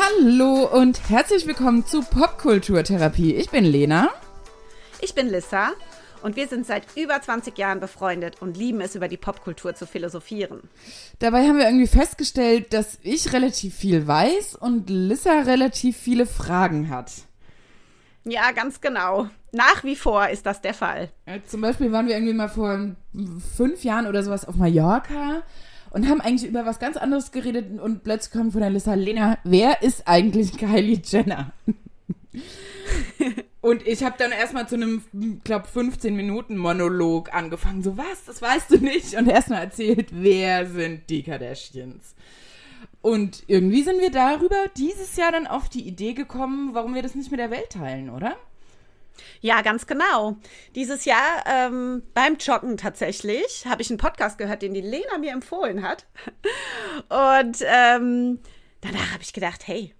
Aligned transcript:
Hallo 0.00 0.66
und 0.66 1.10
herzlich 1.10 1.46
willkommen 1.46 1.84
zu 1.84 2.00
Popkulturtherapie. 2.00 3.34
Ich 3.34 3.50
bin 3.50 3.64
Lena. 3.64 4.08
Ich 5.02 5.14
bin 5.14 5.28
Lissa 5.28 5.72
und 6.22 6.36
wir 6.36 6.48
sind 6.48 6.64
seit 6.64 6.84
über 6.96 7.20
20 7.20 7.58
Jahren 7.58 7.80
befreundet 7.80 8.40
und 8.40 8.56
lieben 8.56 8.80
es, 8.80 8.94
über 8.94 9.08
die 9.08 9.18
Popkultur 9.18 9.74
zu 9.74 9.86
philosophieren. 9.86 10.62
Dabei 11.18 11.46
haben 11.46 11.58
wir 11.58 11.66
irgendwie 11.66 11.86
festgestellt, 11.86 12.72
dass 12.72 12.98
ich 13.02 13.34
relativ 13.34 13.74
viel 13.74 14.06
weiß 14.06 14.54
und 14.54 14.88
Lissa 14.88 15.40
relativ 15.40 15.98
viele 15.98 16.24
Fragen 16.24 16.88
hat. 16.88 17.12
Ja, 18.24 18.52
ganz 18.52 18.80
genau. 18.80 19.28
Nach 19.52 19.84
wie 19.84 19.96
vor 19.96 20.28
ist 20.28 20.46
das 20.46 20.62
der 20.62 20.72
Fall. 20.72 21.10
Zum 21.46 21.60
Beispiel 21.60 21.92
waren 21.92 22.06
wir 22.06 22.14
irgendwie 22.14 22.32
mal 22.34 22.48
vor 22.48 22.96
fünf 23.54 23.84
Jahren 23.84 24.06
oder 24.06 24.22
sowas 24.22 24.46
auf 24.46 24.54
Mallorca 24.54 25.42
und 25.90 26.08
haben 26.08 26.20
eigentlich 26.20 26.48
über 26.48 26.64
was 26.64 26.78
ganz 26.78 26.96
anderes 26.96 27.32
geredet 27.32 27.80
und 27.80 28.04
plötzlich 28.04 28.32
kommt 28.32 28.52
von 28.52 28.60
der 28.60 28.70
Lissa, 28.70 28.94
Lena, 28.94 29.38
wer 29.44 29.82
ist 29.82 30.06
eigentlich 30.06 30.56
Kylie 30.56 31.00
Jenner? 31.04 31.52
und 33.60 33.86
ich 33.86 34.02
habe 34.02 34.16
dann 34.18 34.32
erstmal 34.32 34.68
zu 34.68 34.76
einem, 34.76 35.02
glaube 35.44 35.66
15 35.68 36.14
Minuten 36.14 36.56
Monolog 36.56 37.34
angefangen. 37.34 37.82
So, 37.82 37.96
was, 37.96 38.24
das 38.26 38.40
weißt 38.40 38.70
du 38.70 38.78
nicht? 38.78 39.14
Und 39.14 39.28
erstmal 39.28 39.64
erzählt, 39.64 40.08
wer 40.12 40.66
sind 40.66 41.10
die 41.10 41.22
Kardashians? 41.22 42.14
Und 43.02 43.44
irgendwie 43.46 43.82
sind 43.82 44.00
wir 44.00 44.10
darüber 44.10 44.56
dieses 44.76 45.16
Jahr 45.16 45.32
dann 45.32 45.46
auf 45.46 45.68
die 45.68 45.86
Idee 45.86 46.12
gekommen, 46.12 46.74
warum 46.74 46.94
wir 46.94 47.02
das 47.02 47.14
nicht 47.14 47.30
mit 47.30 47.40
der 47.40 47.50
Welt 47.50 47.70
teilen, 47.70 48.10
oder? 48.10 48.36
Ja, 49.40 49.62
ganz 49.62 49.86
genau. 49.86 50.36
Dieses 50.74 51.04
Jahr 51.04 51.44
ähm, 51.46 52.02
beim 52.14 52.36
Joggen 52.36 52.76
tatsächlich 52.76 53.66
habe 53.66 53.82
ich 53.82 53.90
einen 53.90 53.98
Podcast 53.98 54.38
gehört, 54.38 54.62
den 54.62 54.74
die 54.74 54.80
Lena 54.80 55.18
mir 55.18 55.32
empfohlen 55.32 55.82
hat. 55.82 56.06
Und 57.08 57.58
ähm, 57.66 58.40
danach 58.80 59.12
habe 59.12 59.22
ich 59.22 59.32
gedacht, 59.32 59.66
hey, 59.66 59.94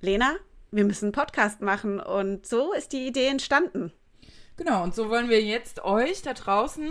Lena, 0.00 0.36
wir 0.70 0.84
müssen 0.84 1.06
einen 1.06 1.12
Podcast 1.12 1.60
machen. 1.60 2.00
Und 2.00 2.46
so 2.46 2.72
ist 2.72 2.92
die 2.92 3.06
Idee 3.06 3.26
entstanden. 3.26 3.92
Genau, 4.56 4.82
und 4.82 4.94
so 4.94 5.08
wollen 5.08 5.28
wir 5.28 5.42
jetzt 5.42 5.84
euch 5.84 6.22
da 6.22 6.34
draußen 6.34 6.90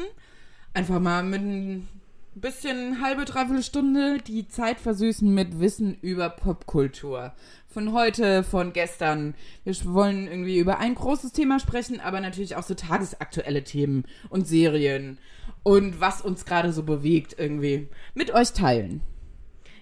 einfach 0.73 0.99
mal 0.99 1.23
mit 1.23 1.41
ein 1.41 1.87
bisschen 2.35 3.01
halbe, 3.01 3.25
dreiviertel 3.25 3.63
Stunde 3.63 4.17
die 4.19 4.47
Zeit 4.47 4.79
versüßen 4.79 5.33
mit 5.33 5.59
Wissen 5.59 5.95
über 6.01 6.29
Popkultur 6.29 7.33
von 7.67 7.93
heute, 7.93 8.43
von 8.43 8.73
gestern. 8.73 9.35
Wir 9.63 9.75
wollen 9.85 10.27
irgendwie 10.27 10.59
über 10.59 10.79
ein 10.79 10.95
großes 10.95 11.31
Thema 11.31 11.59
sprechen, 11.59 11.99
aber 11.99 12.21
natürlich 12.21 12.55
auch 12.55 12.63
so 12.63 12.73
tagesaktuelle 12.73 13.63
Themen 13.63 14.05
und 14.29 14.47
Serien 14.47 15.19
und 15.63 15.99
was 15.99 16.21
uns 16.21 16.45
gerade 16.45 16.73
so 16.73 16.83
bewegt 16.83 17.35
irgendwie 17.37 17.89
mit 18.13 18.31
euch 18.31 18.53
teilen. 18.53 19.01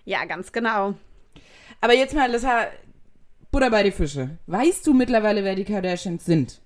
Ja, 0.05 0.25
ganz 0.25 0.51
genau. 0.51 0.95
Aber 1.81 1.93
jetzt 1.93 2.15
mal, 2.15 2.31
Lissa, 2.31 2.67
Butter 3.51 3.69
bei 3.69 3.83
die 3.83 3.91
Fische. 3.91 4.37
Weißt 4.47 4.85
du 4.87 4.93
mittlerweile, 4.93 5.43
wer 5.43 5.55
die 5.55 5.65
Kardashians 5.65 6.25
sind? 6.25 6.61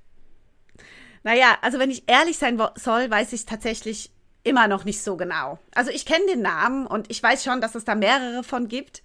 Naja, 1.24 1.58
also 1.62 1.80
wenn 1.80 1.92
ich 1.92 2.04
ehrlich 2.08 2.38
sein 2.38 2.60
soll, 2.76 3.10
weiß 3.10 3.34
ich 3.34 3.46
tatsächlich 3.46 4.12
immer 4.44 4.68
noch 4.68 4.86
nicht 4.86 5.02
so 5.02 5.18
genau. 5.18 5.60
Also 5.76 5.92
ich 5.92 6.06
kenne 6.06 6.26
den 6.28 6.42
Namen 6.42 6.88
und 6.88 7.10
ich 7.12 7.22
weiß 7.22 7.44
schon, 7.44 7.62
dass 7.62 7.76
es 7.76 7.86
da 7.86 7.96
mehrere 7.96 8.44
von 8.44 8.68
gibt. 8.68 9.04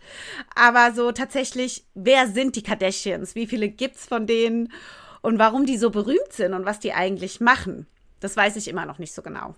Aber 0.54 0.92
so 0.92 1.12
tatsächlich, 1.12 1.84
wer 1.94 2.28
sind 2.28 2.56
die 2.56 2.62
Kardashians? 2.62 3.34
Wie 3.34 3.46
viele 3.46 3.68
gibt's 3.68 4.06
von 4.06 4.26
denen? 4.26 4.72
Und 5.22 5.38
warum 5.38 5.66
die 5.66 5.76
so 5.76 5.90
berühmt 5.90 6.32
sind 6.32 6.54
und 6.54 6.64
was 6.64 6.78
die 6.80 6.92
eigentlich 6.92 7.40
machen? 7.40 7.86
Das 8.20 8.36
weiß 8.36 8.56
ich 8.56 8.68
immer 8.68 8.86
noch 8.86 8.98
nicht 8.98 9.12
so 9.12 9.22
genau. 9.22 9.54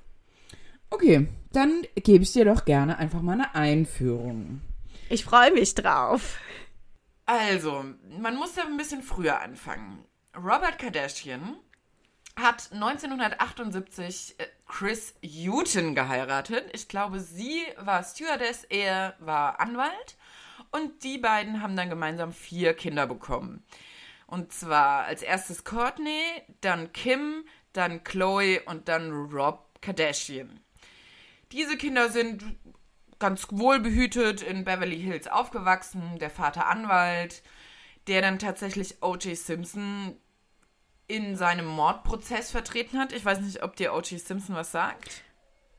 Okay, 0.91 1.29
dann 1.53 1.83
gebe 1.95 2.25
ich 2.25 2.33
dir 2.33 2.45
doch 2.45 2.65
gerne 2.65 2.99
einfach 2.99 3.21
mal 3.21 3.35
eine 3.35 3.55
Einführung. 3.55 4.63
Ich 5.11 5.25
freue 5.25 5.53
mich 5.53 5.75
drauf. 5.75 6.39
Also, 7.27 7.85
man 8.19 8.37
muss 8.37 8.57
ja 8.57 8.65
ein 8.65 8.79
bisschen 8.79 9.03
früher 9.03 9.41
anfangen. 9.41 10.05
Robert 10.35 10.79
Kardashian 10.79 11.57
hat 12.39 12.71
1978 12.73 14.37
äh, 14.39 14.47
Chris 14.67 15.15
Hutton 15.23 15.95
geheiratet. 15.95 16.65
Ich 16.73 16.89
glaube, 16.89 17.21
sie 17.21 17.63
war 17.79 18.03
Stewardess, 18.03 18.65
er 18.65 19.15
war 19.19 19.61
Anwalt. 19.61 20.17
Und 20.71 21.03
die 21.03 21.19
beiden 21.19 21.63
haben 21.63 21.77
dann 21.77 21.89
gemeinsam 21.89 22.33
vier 22.33 22.75
Kinder 22.75 23.07
bekommen. 23.07 23.65
Und 24.27 24.53
zwar 24.53 25.05
als 25.05 25.23
erstes 25.23 25.65
Courtney, 25.65 26.21
dann 26.61 26.93
Kim, 26.93 27.45
dann 27.73 28.05
Chloe 28.05 28.61
und 28.67 28.89
dann 28.89 29.11
Rob 29.11 29.81
Kardashian. 29.81 30.61
Diese 31.53 31.79
Kinder 31.79 32.11
sind 32.11 32.45
ganz 33.19 33.47
wohlbehütet 33.51 34.43
in 34.43 34.65
Beverly 34.65 35.01
Hills 35.01 35.29
aufgewachsen. 35.29 36.19
Der 36.19 36.31
Vater 36.31 36.67
Anwalt, 36.67 37.43
der 38.07 38.21
dann 38.21 38.39
tatsächlich 38.39 39.03
O.J. 39.03 39.37
Simpson 39.37 40.17
in 41.09 41.37
seinem 41.37 41.67
Mordprozess 41.67 42.51
vertreten 42.51 42.99
hat. 42.99 43.13
Ich 43.13 43.25
weiß 43.25 43.41
nicht, 43.41 43.63
ob 43.63 43.77
dir 43.77 43.95
O.J. 43.95 44.21
Simpson 44.21 44.55
was 44.55 44.71
sagt. 44.71 45.23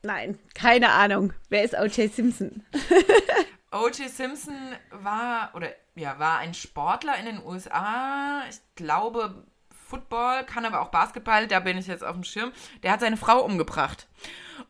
Nein, 0.02 0.40
keine 0.56 0.90
Ahnung. 0.90 1.34
Wer 1.50 1.64
ist 1.64 1.76
O.J. 1.76 2.14
Simpson? 2.14 2.64
O.J. 3.72 4.10
Simpson 4.10 4.56
war 4.92 5.52
oder 5.54 5.70
ja, 5.96 6.18
war 6.18 6.40
ein 6.40 6.56
Sportler 6.56 7.18
in 7.20 7.26
den 7.26 7.46
USA. 7.46 8.42
Ich 8.50 8.60
glaube 8.76 9.46
Football, 9.70 10.44
kann 10.46 10.66
aber 10.66 10.82
auch 10.82 10.90
Basketball, 10.90 11.48
da 11.48 11.60
bin 11.60 11.78
ich 11.78 11.88
jetzt 11.88 12.04
auf 12.04 12.16
dem 12.16 12.24
Schirm. 12.24 12.52
Der 12.84 12.92
hat 12.92 13.00
seine 13.00 13.18
Frau 13.18 13.44
umgebracht. 13.44 14.08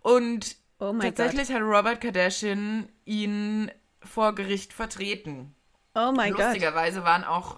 Und 0.01 0.57
oh 0.79 0.93
tatsächlich 0.93 1.47
Gott. 1.47 1.57
hat 1.57 1.63
Robert 1.63 2.01
Kardashian 2.01 2.89
ihn 3.05 3.71
vor 4.01 4.33
Gericht 4.35 4.73
vertreten. 4.73 5.55
Oh 5.95 6.11
mein 6.13 6.33
Gott. 6.33 6.45
Lustigerweise 6.45 7.03
waren 7.03 7.23
auch 7.23 7.57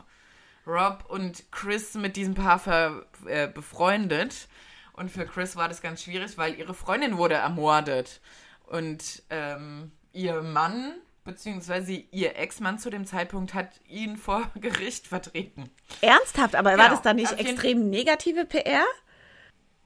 Rob 0.65 1.05
und 1.07 1.51
Chris 1.51 1.95
mit 1.95 2.15
diesem 2.15 2.35
Paar 2.35 2.59
ver, 2.59 3.05
äh, 3.25 3.47
befreundet. 3.47 4.47
Und 4.93 5.09
für 5.09 5.25
Chris 5.25 5.55
war 5.55 5.67
das 5.67 5.81
ganz 5.81 6.03
schwierig, 6.03 6.37
weil 6.37 6.55
ihre 6.55 6.73
Freundin 6.73 7.17
wurde 7.17 7.35
ermordet. 7.35 8.21
Und 8.67 9.23
ähm, 9.29 9.91
ihr 10.13 10.41
Mann, 10.41 10.93
beziehungsweise 11.23 11.93
ihr 11.93 12.37
Ex-Mann 12.37 12.77
zu 12.77 12.89
dem 12.89 13.05
Zeitpunkt, 13.05 13.53
hat 13.53 13.69
ihn 13.87 14.17
vor 14.17 14.51
Gericht 14.55 15.07
vertreten. 15.07 15.69
Ernsthaft? 16.01 16.55
Aber 16.55 16.71
genau. 16.71 16.83
war 16.83 16.89
das 16.89 17.01
dann 17.01 17.15
nicht 17.15 17.31
extrem 17.31 17.89
negative 17.89 18.45
PR? 18.45 18.85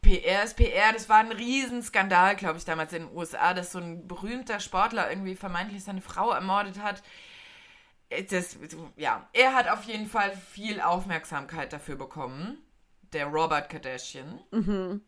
PR 0.02 0.44
ist 0.44 0.56
PR, 0.56 0.94
das 0.94 1.10
war 1.10 1.18
ein 1.18 1.32
Riesenskandal, 1.32 2.36
glaube 2.36 2.60
ich, 2.60 2.66
damals 2.66 2.94
in 2.94 3.08
den 3.08 3.18
USA, 3.18 3.56
dass 3.56 3.72
so 3.72 3.80
ein 3.80 4.08
berühmter 4.08 4.60
Sportler 4.60 5.10
irgendwie 5.10 5.36
vermeintlich 5.36 5.84
seine 5.84 6.02
Frau 6.02 6.30
ermordet 6.30 6.80
hat 6.80 7.02
das, 8.10 8.58
ja, 8.96 9.28
er 9.34 9.54
hat 9.54 9.68
auf 9.68 9.84
jeden 9.84 10.08
Fall 10.08 10.32
viel 10.36 10.80
Aufmerksamkeit 10.82 11.74
dafür 11.74 11.96
bekommen. 11.96 12.58
Der 13.14 13.28
Robert 13.28 13.70
Kardashian. 13.70 14.42
Mhm. 14.52 15.02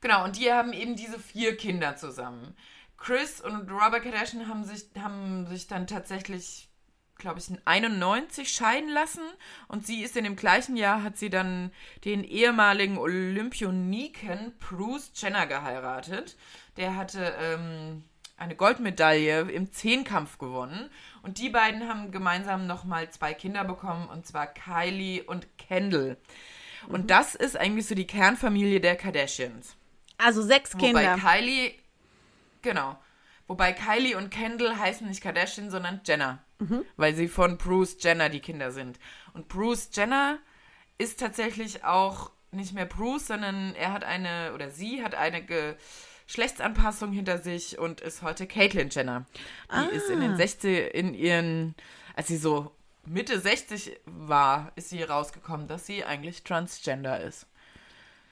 Genau, 0.00 0.24
und 0.24 0.38
die 0.38 0.52
haben 0.52 0.72
eben 0.72 0.96
diese 0.96 1.18
vier 1.18 1.56
Kinder 1.56 1.96
zusammen. 1.96 2.56
Chris 2.96 3.40
und 3.40 3.70
Robert 3.70 4.02
Kardashian 4.02 4.48
haben 4.48 4.64
sich, 4.64 4.86
haben 4.98 5.46
sich 5.46 5.66
dann 5.66 5.86
tatsächlich, 5.86 6.68
glaube 7.16 7.40
ich, 7.40 7.50
in 7.50 7.60
91 7.64 8.50
scheiden 8.50 8.90
lassen. 8.90 9.24
Und 9.68 9.86
sie 9.86 10.02
ist 10.02 10.16
in 10.16 10.24
dem 10.24 10.36
gleichen 10.36 10.76
Jahr, 10.76 11.02
hat 11.02 11.16
sie 11.16 11.30
dann 11.30 11.72
den 12.04 12.22
ehemaligen 12.22 12.98
Olympioniken 12.98 14.54
Bruce 14.58 15.10
Jenner 15.14 15.46
geheiratet. 15.46 16.36
Der 16.76 16.96
hatte 16.96 17.34
ähm, 17.40 18.04
eine 18.36 18.56
Goldmedaille 18.56 19.42
im 19.42 19.72
Zehnkampf 19.72 20.38
gewonnen. 20.38 20.90
Und 21.22 21.38
die 21.38 21.50
beiden 21.50 21.88
haben 21.88 22.10
gemeinsam 22.10 22.66
nochmal 22.66 23.10
zwei 23.10 23.34
Kinder 23.34 23.64
bekommen, 23.64 24.08
und 24.08 24.26
zwar 24.26 24.46
Kylie 24.46 25.22
und 25.22 25.46
Kendall. 25.58 26.16
Und 26.88 27.02
mhm. 27.02 27.06
das 27.06 27.34
ist 27.34 27.56
eigentlich 27.56 27.86
so 27.86 27.94
die 27.94 28.06
Kernfamilie 28.06 28.80
der 28.80 28.96
Kardashians. 28.96 29.76
Also 30.18 30.42
sechs 30.42 30.76
Kinder. 30.76 31.16
Wobei 31.16 31.38
Kylie, 31.38 31.74
genau. 32.62 32.98
Wobei 33.46 33.72
Kylie 33.72 34.16
und 34.16 34.30
Kendall 34.30 34.78
heißen 34.78 35.06
nicht 35.06 35.22
Kardashian, 35.22 35.70
sondern 35.70 36.00
Jenner. 36.04 36.42
Mhm. 36.58 36.84
Weil 36.96 37.14
sie 37.14 37.28
von 37.28 37.58
Bruce 37.58 37.96
Jenner 38.00 38.28
die 38.28 38.40
Kinder 38.40 38.72
sind. 38.72 38.98
Und 39.34 39.48
Bruce 39.48 39.90
Jenner 39.92 40.38
ist 40.98 41.20
tatsächlich 41.20 41.84
auch 41.84 42.30
nicht 42.50 42.74
mehr 42.74 42.86
Bruce, 42.86 43.28
sondern 43.28 43.74
er 43.74 43.92
hat 43.92 44.04
eine, 44.04 44.52
oder 44.54 44.70
sie 44.70 45.02
hat 45.02 45.14
eine 45.14 45.42
ge 45.42 45.74
Geschlechtsanpassung 46.32 47.12
hinter 47.12 47.36
sich 47.36 47.78
und 47.78 48.00
ist 48.00 48.22
heute 48.22 48.46
Caitlyn 48.46 48.88
Jenner. 48.88 49.26
Die 49.70 49.76
ah. 49.76 49.84
ist 49.92 50.08
in 50.08 50.20
den 50.20 50.34
60 50.34 50.94
in 50.94 51.12
ihren, 51.12 51.74
als 52.16 52.28
sie 52.28 52.38
so 52.38 52.70
Mitte 53.04 53.38
60 53.38 54.00
war, 54.06 54.72
ist 54.74 54.88
sie 54.88 55.02
rausgekommen, 55.02 55.68
dass 55.68 55.84
sie 55.84 56.04
eigentlich 56.04 56.42
transgender 56.42 57.20
ist. 57.20 57.46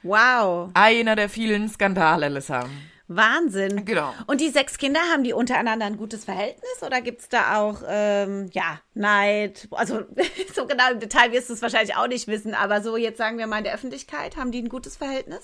Wow. 0.02 0.70
Einer 0.73 1.14
der 1.14 1.29
vielen 1.29 1.69
Skandale, 1.69 2.25
Alyssa. 2.25 2.70
Wahnsinn. 3.08 3.85
Genau. 3.85 4.14
Und 4.26 4.41
die 4.41 4.49
sechs 4.49 4.79
Kinder, 4.79 5.00
haben 5.12 5.23
die 5.23 5.35
untereinander 5.35 5.85
ein 5.85 5.99
gutes 5.99 6.25
Verhältnis 6.25 6.82
oder 6.82 7.02
gibt 7.02 7.20
es 7.20 7.29
da 7.29 7.58
auch, 7.58 7.82
ähm, 7.87 8.49
ja, 8.52 8.81
Neid? 8.94 9.69
Also 9.73 10.05
so 10.55 10.67
genau 10.67 10.93
im 10.93 11.00
Detail 11.00 11.32
wirst 11.32 11.50
du 11.50 11.52
es 11.52 11.61
wahrscheinlich 11.61 11.97
auch 11.97 12.06
nicht 12.06 12.29
wissen, 12.29 12.55
aber 12.55 12.81
so 12.81 12.97
jetzt 12.97 13.19
sagen 13.19 13.37
wir 13.37 13.47
mal 13.47 13.58
in 13.58 13.64
der 13.64 13.75
Öffentlichkeit, 13.75 14.38
haben 14.38 14.52
die 14.52 14.62
ein 14.62 14.70
gutes 14.70 14.97
Verhältnis? 14.97 15.43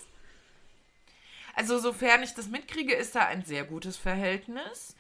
Also 1.57 1.79
sofern 1.79 2.23
ich 2.23 2.35
das 2.35 2.49
mitkriege, 2.49 2.95
ist 2.95 3.15
da 3.15 3.27
ein 3.27 3.43
sehr 3.43 3.65
gutes 3.65 3.97
Verhältnis. 3.97 4.95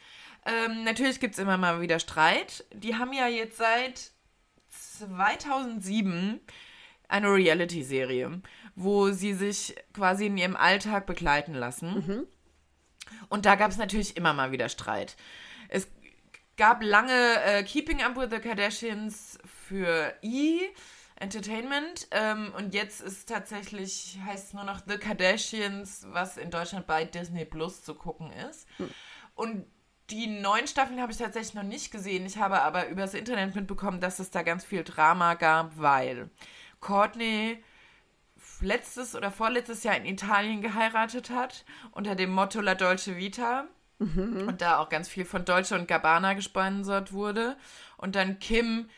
Ähm, 0.46 0.84
natürlich 0.84 1.20
gibt 1.20 1.34
es 1.34 1.38
immer 1.38 1.58
mal 1.58 1.82
wieder 1.82 1.98
Streit. 1.98 2.64
Die 2.72 2.96
haben 2.96 3.12
ja 3.12 3.28
jetzt 3.28 3.58
seit 3.58 4.10
2007 4.70 6.40
eine 7.08 7.28
Reality-Serie, 7.32 8.40
wo 8.74 9.10
sie 9.10 9.34
sich 9.34 9.76
quasi 9.92 10.26
in 10.26 10.38
ihrem 10.38 10.56
Alltag 10.56 11.06
begleiten 11.06 11.54
lassen. 11.54 12.02
Und 13.28 13.44
da 13.44 13.54
gab 13.56 13.70
es 13.70 13.76
natürlich 13.76 14.16
immer 14.16 14.32
mal 14.32 14.50
wieder 14.50 14.70
Streit. 14.70 15.16
Es 15.68 15.86
gab 16.56 16.82
lange 16.82 17.42
äh, 17.44 17.62
Keeping 17.64 18.02
Up 18.02 18.16
with 18.16 18.30
the 18.30 18.38
Kardashians 18.38 19.38
für 19.68 20.14
E! 20.22 20.62
Entertainment 21.18 22.08
ähm, 22.10 22.52
und 22.56 22.74
jetzt 22.74 23.00
ist 23.00 23.28
tatsächlich, 23.28 24.18
heißt 24.24 24.48
es 24.48 24.52
nur 24.52 24.64
noch 24.64 24.80
The 24.86 24.98
Kardashians, 24.98 26.06
was 26.10 26.36
in 26.36 26.50
Deutschland 26.50 26.86
bei 26.86 27.04
Disney 27.04 27.44
Plus 27.44 27.82
zu 27.82 27.94
gucken 27.94 28.32
ist. 28.32 28.68
Und 29.34 29.66
die 30.10 30.26
neuen 30.26 30.66
Staffeln 30.66 31.00
habe 31.00 31.12
ich 31.12 31.18
tatsächlich 31.18 31.54
noch 31.54 31.62
nicht 31.62 31.90
gesehen. 31.90 32.26
Ich 32.26 32.38
habe 32.38 32.60
aber 32.62 32.88
übers 32.88 33.14
Internet 33.14 33.54
mitbekommen, 33.54 34.00
dass 34.00 34.18
es 34.18 34.30
da 34.30 34.42
ganz 34.42 34.64
viel 34.64 34.84
Drama 34.84 35.34
gab, 35.34 35.78
weil 35.78 36.30
Courtney 36.80 37.62
letztes 38.60 39.14
oder 39.14 39.30
vorletztes 39.30 39.82
Jahr 39.82 39.96
in 39.96 40.06
Italien 40.06 40.60
geheiratet 40.60 41.30
hat, 41.30 41.64
unter 41.92 42.14
dem 42.14 42.30
Motto 42.30 42.60
La 42.60 42.74
Dolce 42.74 43.16
Vita. 43.16 43.66
Und 44.46 44.60
da 44.60 44.78
auch 44.78 44.90
ganz 44.90 45.08
viel 45.08 45.24
von 45.24 45.46
Dolce 45.46 45.74
und 45.74 45.88
Gabbana 45.88 46.34
gesponsert 46.34 47.12
wurde. 47.12 47.56
Und 47.96 48.14
dann 48.14 48.38
Kim 48.38 48.90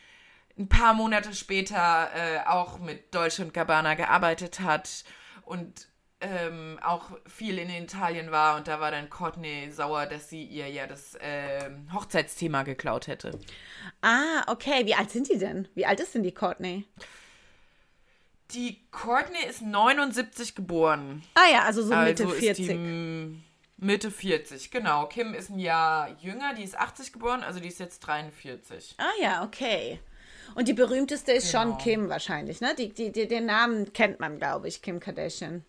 ein 0.59 0.67
paar 0.67 0.93
Monate 0.93 1.33
später 1.33 2.09
äh, 2.13 2.45
auch 2.45 2.79
mit 2.79 3.15
Dolce 3.15 3.43
und 3.43 3.53
Gabbana 3.53 3.93
gearbeitet 3.93 4.59
hat 4.59 5.05
und 5.43 5.87
ähm, 6.21 6.77
auch 6.83 7.11
viel 7.25 7.57
in 7.57 7.69
Italien 7.69 8.29
war. 8.29 8.57
Und 8.57 8.67
da 8.67 8.81
war 8.81 8.91
dann 8.91 9.09
Courtney 9.09 9.71
sauer, 9.71 10.05
dass 10.05 10.29
sie 10.29 10.43
ihr 10.43 10.67
ja 10.67 10.85
das 10.85 11.17
ähm, 11.21 11.87
Hochzeitsthema 11.93 12.63
geklaut 12.63 13.07
hätte. 13.07 13.39
Ah, 14.01 14.43
okay. 14.47 14.85
Wie 14.85 14.95
alt 14.95 15.11
sind 15.11 15.29
die 15.29 15.37
denn? 15.37 15.69
Wie 15.75 15.85
alt 15.85 16.01
ist 16.01 16.13
denn 16.13 16.23
die 16.23 16.33
Courtney? 16.33 16.85
Die 18.51 18.85
Courtney 18.91 19.45
ist 19.47 19.61
79 19.61 20.55
geboren. 20.55 21.23
Ah 21.35 21.49
ja, 21.51 21.63
also 21.63 21.83
so 21.83 21.95
Mitte 21.95 22.25
also 22.25 22.35
40. 22.35 22.59
Ist 22.59 22.69
die 22.69 23.43
Mitte 23.77 24.11
40, 24.11 24.71
genau. 24.71 25.05
Kim 25.05 25.33
ist 25.33 25.49
ein 25.49 25.59
Jahr 25.59 26.09
jünger, 26.19 26.53
die 26.53 26.63
ist 26.63 26.77
80 26.77 27.13
geboren, 27.13 27.43
also 27.43 27.61
die 27.61 27.69
ist 27.69 27.79
jetzt 27.79 27.99
43. 27.99 28.95
Ah 28.97 29.21
ja, 29.21 29.43
okay. 29.43 30.01
Und 30.55 30.67
die 30.67 30.73
berühmteste 30.73 31.31
ist 31.31 31.51
Genau. 31.51 31.63
schon 31.69 31.77
Kim 31.77 32.09
wahrscheinlich, 32.09 32.61
ne? 32.61 32.73
Die, 32.77 32.89
die, 32.93 33.11
die, 33.11 33.27
den 33.27 33.45
Namen 33.45 33.91
kennt 33.93 34.19
man, 34.19 34.37
glaube 34.37 34.67
ich, 34.67 34.81
Kim 34.81 34.99
Kardashian. 34.99 35.63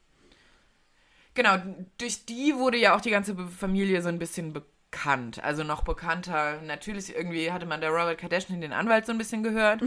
Genau, 1.35 1.57
durch 1.99 2.27
die 2.27 2.57
wurde 2.57 2.77
ja 2.77 2.97
auch 2.97 3.01
die 3.01 3.11
ganze 3.11 3.37
Familie 3.49 4.03
so 4.03 4.09
ein 4.09 4.19
bisschen 4.19 4.53
bekannt. 4.53 5.43
Also 5.45 5.63
noch 5.63 5.83
bekannter. 5.85 6.61
Natürlich 6.63 7.15
irgendwie 7.15 7.53
hatte 7.53 7.67
man 7.67 7.81
der 7.81 7.91
Robert 7.91 8.19
Kardashian, 8.19 8.61
den 8.61 8.73
Anwalt, 8.73 9.07
so 9.07 9.13
ein 9.13 9.19
bisschen 9.19 9.43
gehört. 9.43 9.81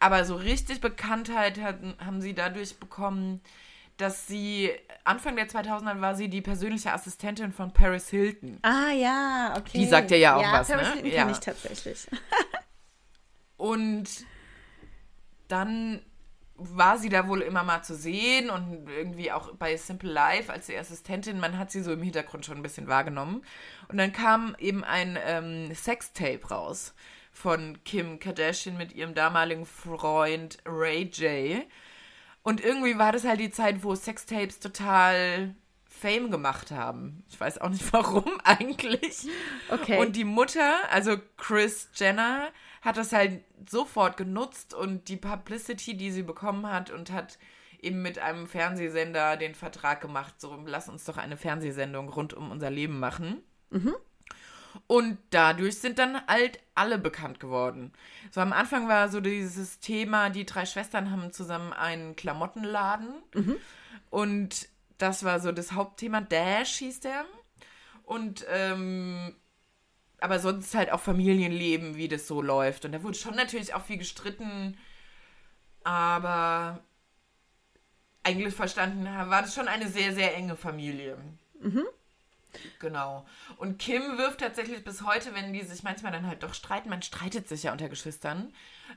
Aber 0.00 0.24
so 0.24 0.36
richtig 0.36 0.80
Bekanntheit 0.80 1.60
hatten, 1.60 1.94
haben 2.04 2.20
sie 2.20 2.34
dadurch 2.34 2.76
bekommen, 2.78 3.40
dass 3.96 4.26
sie 4.26 4.70
Anfang 5.04 5.36
der 5.36 5.48
2000er 5.48 6.00
war 6.00 6.14
sie 6.14 6.28
die 6.28 6.42
persönliche 6.42 6.92
Assistentin 6.92 7.52
von 7.52 7.72
Paris 7.72 8.08
Hilton. 8.08 8.58
Ah 8.62 8.90
ja, 8.92 9.54
okay. 9.56 9.78
Die 9.78 9.86
sagt 9.86 10.10
ja 10.10 10.36
auch 10.36 10.42
was, 10.52 10.68
Paris 10.68 10.88
ne? 10.88 10.92
Hilton 10.94 11.10
Ja. 11.10 11.22
kenn 11.22 11.30
ich 11.32 11.38
tatsächlich. 11.40 12.06
Und 13.56 14.08
dann 15.52 16.02
war 16.56 16.98
sie 16.98 17.08
da 17.08 17.28
wohl 17.28 17.40
immer 17.40 17.62
mal 17.62 17.82
zu 17.82 17.94
sehen 17.94 18.50
und 18.50 18.88
irgendwie 18.88 19.32
auch 19.32 19.54
bei 19.54 19.76
Simple 19.76 20.10
Life 20.10 20.52
als 20.52 20.66
die 20.66 20.76
Assistentin. 20.76 21.40
Man 21.40 21.58
hat 21.58 21.70
sie 21.70 21.82
so 21.82 21.92
im 21.92 22.02
Hintergrund 22.02 22.46
schon 22.46 22.56
ein 22.56 22.62
bisschen 22.62 22.88
wahrgenommen. 22.88 23.44
Und 23.88 23.98
dann 23.98 24.12
kam 24.12 24.54
eben 24.58 24.84
ein 24.84 25.18
ähm, 25.24 25.74
Sextape 25.74 26.46
raus 26.48 26.94
von 27.32 27.82
Kim 27.84 28.18
Kardashian 28.18 28.76
mit 28.76 28.92
ihrem 28.92 29.14
damaligen 29.14 29.66
Freund 29.66 30.58
Ray 30.66 31.04
J. 31.04 31.64
Und 32.42 32.62
irgendwie 32.62 32.98
war 32.98 33.12
das 33.12 33.24
halt 33.24 33.40
die 33.40 33.50
Zeit, 33.50 33.82
wo 33.82 33.94
Sextapes 33.94 34.60
total 34.60 35.54
Fame 35.86 36.30
gemacht 36.30 36.70
haben. 36.70 37.24
Ich 37.28 37.40
weiß 37.40 37.58
auch 37.58 37.70
nicht 37.70 37.92
warum 37.92 38.40
eigentlich. 38.44 39.26
Okay. 39.70 39.98
Und 39.98 40.16
die 40.16 40.24
Mutter, 40.24 40.74
also 40.90 41.16
Chris 41.36 41.88
Jenner, 41.94 42.50
hat 42.82 42.96
das 42.96 43.12
halt 43.12 43.42
sofort 43.68 44.16
genutzt 44.16 44.74
und 44.74 45.08
die 45.08 45.16
Publicity, 45.16 45.96
die 45.96 46.10
sie 46.10 46.22
bekommen 46.22 46.66
hat 46.66 46.90
und 46.90 47.10
hat 47.10 47.38
eben 47.80 48.02
mit 48.02 48.18
einem 48.18 48.46
Fernsehsender 48.46 49.36
den 49.36 49.54
Vertrag 49.54 50.00
gemacht, 50.00 50.40
so 50.40 50.62
lass 50.66 50.88
uns 50.88 51.04
doch 51.04 51.16
eine 51.16 51.36
Fernsehsendung 51.36 52.08
rund 52.08 52.34
um 52.34 52.50
unser 52.50 52.70
Leben 52.70 52.98
machen. 53.00 53.42
Und 54.86 55.18
dadurch 55.30 55.78
sind 55.78 55.98
dann 55.98 56.26
halt 56.26 56.58
alle 56.74 56.98
bekannt 56.98 57.40
geworden. 57.40 57.92
So 58.30 58.40
am 58.40 58.52
Anfang 58.52 58.88
war 58.88 59.08
so 59.08 59.20
dieses 59.20 59.80
Thema, 59.80 60.30
die 60.30 60.46
drei 60.46 60.64
Schwestern 60.64 61.10
haben 61.10 61.32
zusammen 61.32 61.72
einen 61.72 62.16
Klamottenladen. 62.16 63.22
Und 64.10 64.68
das 64.98 65.24
war 65.24 65.40
so 65.40 65.52
das 65.52 65.72
Hauptthema. 65.72 66.20
Dash 66.20 66.76
hieß 66.76 67.00
der. 67.00 67.24
Und 68.04 68.46
ähm, 68.48 69.34
aber 70.22 70.38
sonst 70.38 70.74
halt 70.74 70.90
auch 70.92 71.00
Familienleben, 71.00 71.96
wie 71.96 72.08
das 72.08 72.26
so 72.26 72.42
läuft. 72.42 72.84
Und 72.84 72.92
da 72.92 73.02
wurde 73.02 73.18
schon 73.18 73.34
natürlich 73.34 73.74
auch 73.74 73.84
viel 73.84 73.98
gestritten, 73.98 74.76
aber 75.84 76.80
eigentlich 78.22 78.54
verstanden 78.54 79.04
war 79.04 79.42
das 79.42 79.54
schon 79.54 79.68
eine 79.68 79.88
sehr, 79.88 80.14
sehr 80.14 80.34
enge 80.36 80.56
Familie. 80.56 81.18
Genau. 82.80 83.26
Und 83.56 83.78
Kim 83.78 84.18
wirft 84.18 84.40
tatsächlich 84.40 84.84
bis 84.84 85.02
heute, 85.02 85.34
wenn 85.34 85.52
die 85.52 85.62
sich 85.62 85.82
manchmal 85.82 86.12
dann 86.12 86.26
halt 86.26 86.42
doch 86.42 86.54
streiten, 86.54 86.90
man 86.90 87.02
streitet 87.02 87.48
sich 87.48 87.64
ja 87.64 87.72
unter 87.72 87.88
Geschwistern, 87.88 88.52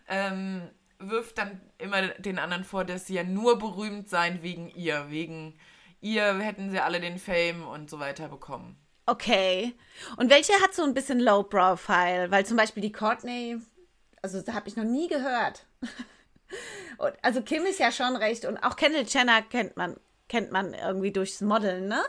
ähm, 0.08 0.70
wirft 1.00 1.38
dann 1.38 1.62
immer 1.78 2.08
den 2.10 2.40
anderen 2.40 2.64
vor, 2.64 2.84
dass 2.84 3.08
sie 3.08 3.16
ja 3.16 3.24
nur 3.24 3.58
berühmt 3.58 4.10
seien 4.10 4.42
wegen 4.44 4.70
ihr. 4.70 5.10
Wegen 5.10 5.58
ihr 6.02 6.38
hätten 6.40 6.70
sie 6.70 6.80
alle 6.80 7.00
den 7.00 7.18
Fame 7.18 7.66
und 7.68 7.90
so 7.90 8.00
weiter 8.00 8.28
bekommen. 8.28 8.78
Okay. 9.06 9.74
Und 10.18 10.30
welche 10.30 10.54
hat 10.62 10.74
so 10.74 10.84
ein 10.84 10.94
bisschen 10.94 11.20
Low 11.20 11.44
Profile? 11.44 12.30
Weil 12.32 12.46
zum 12.46 12.58
Beispiel 12.58 12.82
die 12.82 12.92
Courtney, 12.92 13.58
also 14.22 14.42
da 14.42 14.54
habe 14.54 14.68
ich 14.68 14.76
noch 14.76 14.84
nie 14.84 15.08
gehört. 15.08 15.66
Und, 16.98 17.14
also 17.22 17.42
Kim 17.42 17.66
ist 17.66 17.80
ja 17.80 17.92
schon 17.92 18.16
recht 18.16 18.46
und 18.46 18.58
auch 18.60 18.76
Kendall 18.76 19.06
Jenner 19.08 19.42
kennt 19.42 19.76
man 19.78 19.98
kennt 20.28 20.52
man 20.52 20.74
irgendwie 20.74 21.12
durchs 21.12 21.42
Modeln, 21.42 21.88
ne? 21.88 22.02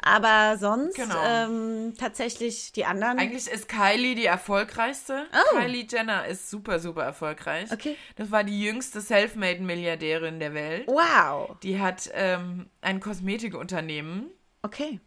Aber 0.00 0.56
sonst 0.58 0.96
Genau. 0.96 1.14
ähm, 1.24 1.94
tatsächlich 1.98 2.72
die 2.72 2.84
anderen. 2.84 3.18
Eigentlich 3.18 3.46
ist 3.48 3.68
Kylie 3.68 4.14
die 4.16 4.24
erfolgreichste. 4.26 5.26
Oh. 5.32 5.58
Kylie 5.58 5.86
Jenner 5.88 6.26
ist 6.26 6.50
super, 6.50 6.78
super 6.80 7.04
erfolgreich. 7.04 7.70
Okay. 7.72 7.96
Das 8.16 8.30
war 8.32 8.42
die 8.42 8.60
jüngste 8.60 9.00
Selfmade-Milliardärin 9.00 10.40
der 10.40 10.54
Welt. 10.54 10.88
wow. 10.88 11.56
Die 11.62 11.78
hat 11.78 12.10
ähm, 12.14 12.68
ein 12.80 12.98
Kosmetikunternehmen, 13.00 14.30
Okay. 14.64 15.00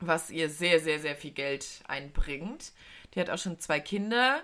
Was 0.00 0.30
ihr 0.30 0.48
sehr, 0.50 0.80
sehr, 0.80 0.98
sehr 0.98 1.16
viel 1.16 1.32
Geld 1.32 1.66
einbringt. 1.86 2.72
Die 3.14 3.20
hat 3.20 3.30
auch 3.30 3.38
schon 3.38 3.58
zwei 3.58 3.80
Kinder. 3.80 4.40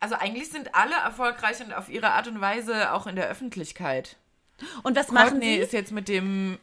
Also 0.00 0.14
eigentlich 0.14 0.50
sind 0.50 0.74
alle 0.74 0.94
erfolgreich 0.94 1.60
und 1.60 1.72
auf 1.72 1.88
ihre 1.88 2.12
Art 2.12 2.28
und 2.28 2.40
Weise 2.40 2.92
auch 2.92 3.06
in 3.06 3.16
der 3.16 3.28
Öffentlichkeit. 3.28 4.16
Und 4.82 4.96
was 4.96 5.10
machen 5.10 5.30
Courtney 5.30 5.54
sie? 5.54 5.60
ist 5.60 5.72
jetzt 5.72 5.92
mit 5.92 6.08
dem. 6.08 6.58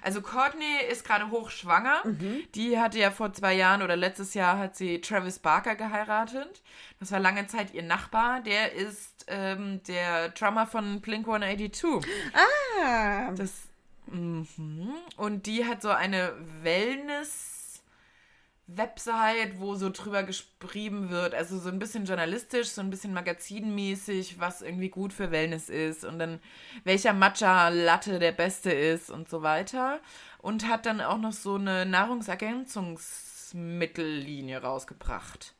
Also 0.00 0.22
Courtney 0.22 0.78
ist 0.90 1.04
gerade 1.04 1.30
hochschwanger. 1.30 2.00
Mhm. 2.04 2.44
Die 2.54 2.78
hatte 2.78 2.98
ja 2.98 3.10
vor 3.10 3.32
zwei 3.34 3.52
Jahren 3.54 3.82
oder 3.82 3.94
letztes 3.94 4.32
Jahr 4.32 4.58
hat 4.58 4.74
sie 4.74 5.00
Travis 5.02 5.38
Barker 5.38 5.74
geheiratet. 5.76 6.62
Das 6.98 7.12
war 7.12 7.20
lange 7.20 7.46
Zeit 7.46 7.74
ihr 7.74 7.82
Nachbar. 7.82 8.40
Der 8.40 8.72
ist 8.72 9.26
ähm, 9.26 9.82
der 9.86 10.30
Drummer 10.30 10.66
von 10.66 11.00
Blink 11.02 11.26
182. 11.28 12.10
ah, 12.32 13.32
Das, 13.32 13.65
mhm. 14.06 14.88
Und 15.16 15.46
die 15.46 15.64
hat 15.64 15.82
so 15.82 15.90
eine 15.90 16.32
Wellness-Website, 16.62 19.58
wo 19.58 19.74
so 19.74 19.90
drüber 19.90 20.22
geschrieben 20.22 21.10
wird, 21.10 21.34
also 21.34 21.58
so 21.58 21.68
ein 21.68 21.78
bisschen 21.78 22.04
journalistisch, 22.04 22.68
so 22.68 22.80
ein 22.80 22.90
bisschen 22.90 23.12
magazinmäßig, 23.14 24.40
was 24.40 24.62
irgendwie 24.62 24.88
gut 24.88 25.12
für 25.12 25.30
Wellness 25.30 25.68
ist 25.68 26.04
und 26.04 26.18
dann 26.18 26.40
welcher 26.84 27.12
Matcha-Latte 27.12 28.18
der 28.18 28.32
beste 28.32 28.72
ist 28.72 29.10
und 29.10 29.28
so 29.28 29.42
weiter. 29.42 30.00
Und 30.38 30.68
hat 30.68 30.86
dann 30.86 31.00
auch 31.00 31.18
noch 31.18 31.32
so 31.32 31.54
eine 31.56 31.86
Nahrungsergänzungsmittellinie 31.86 34.62
rausgebracht. 34.62 35.54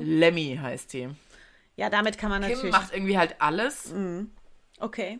Lemmy 0.00 0.58
heißt 0.60 0.92
die. 0.92 1.08
ja, 1.76 1.90
damit 1.90 2.18
kann 2.18 2.30
man 2.30 2.42
Kim 2.42 2.50
natürlich. 2.52 2.72
macht 2.72 2.92
irgendwie 2.94 3.18
halt 3.18 3.40
alles. 3.40 3.92
Okay. 4.78 5.18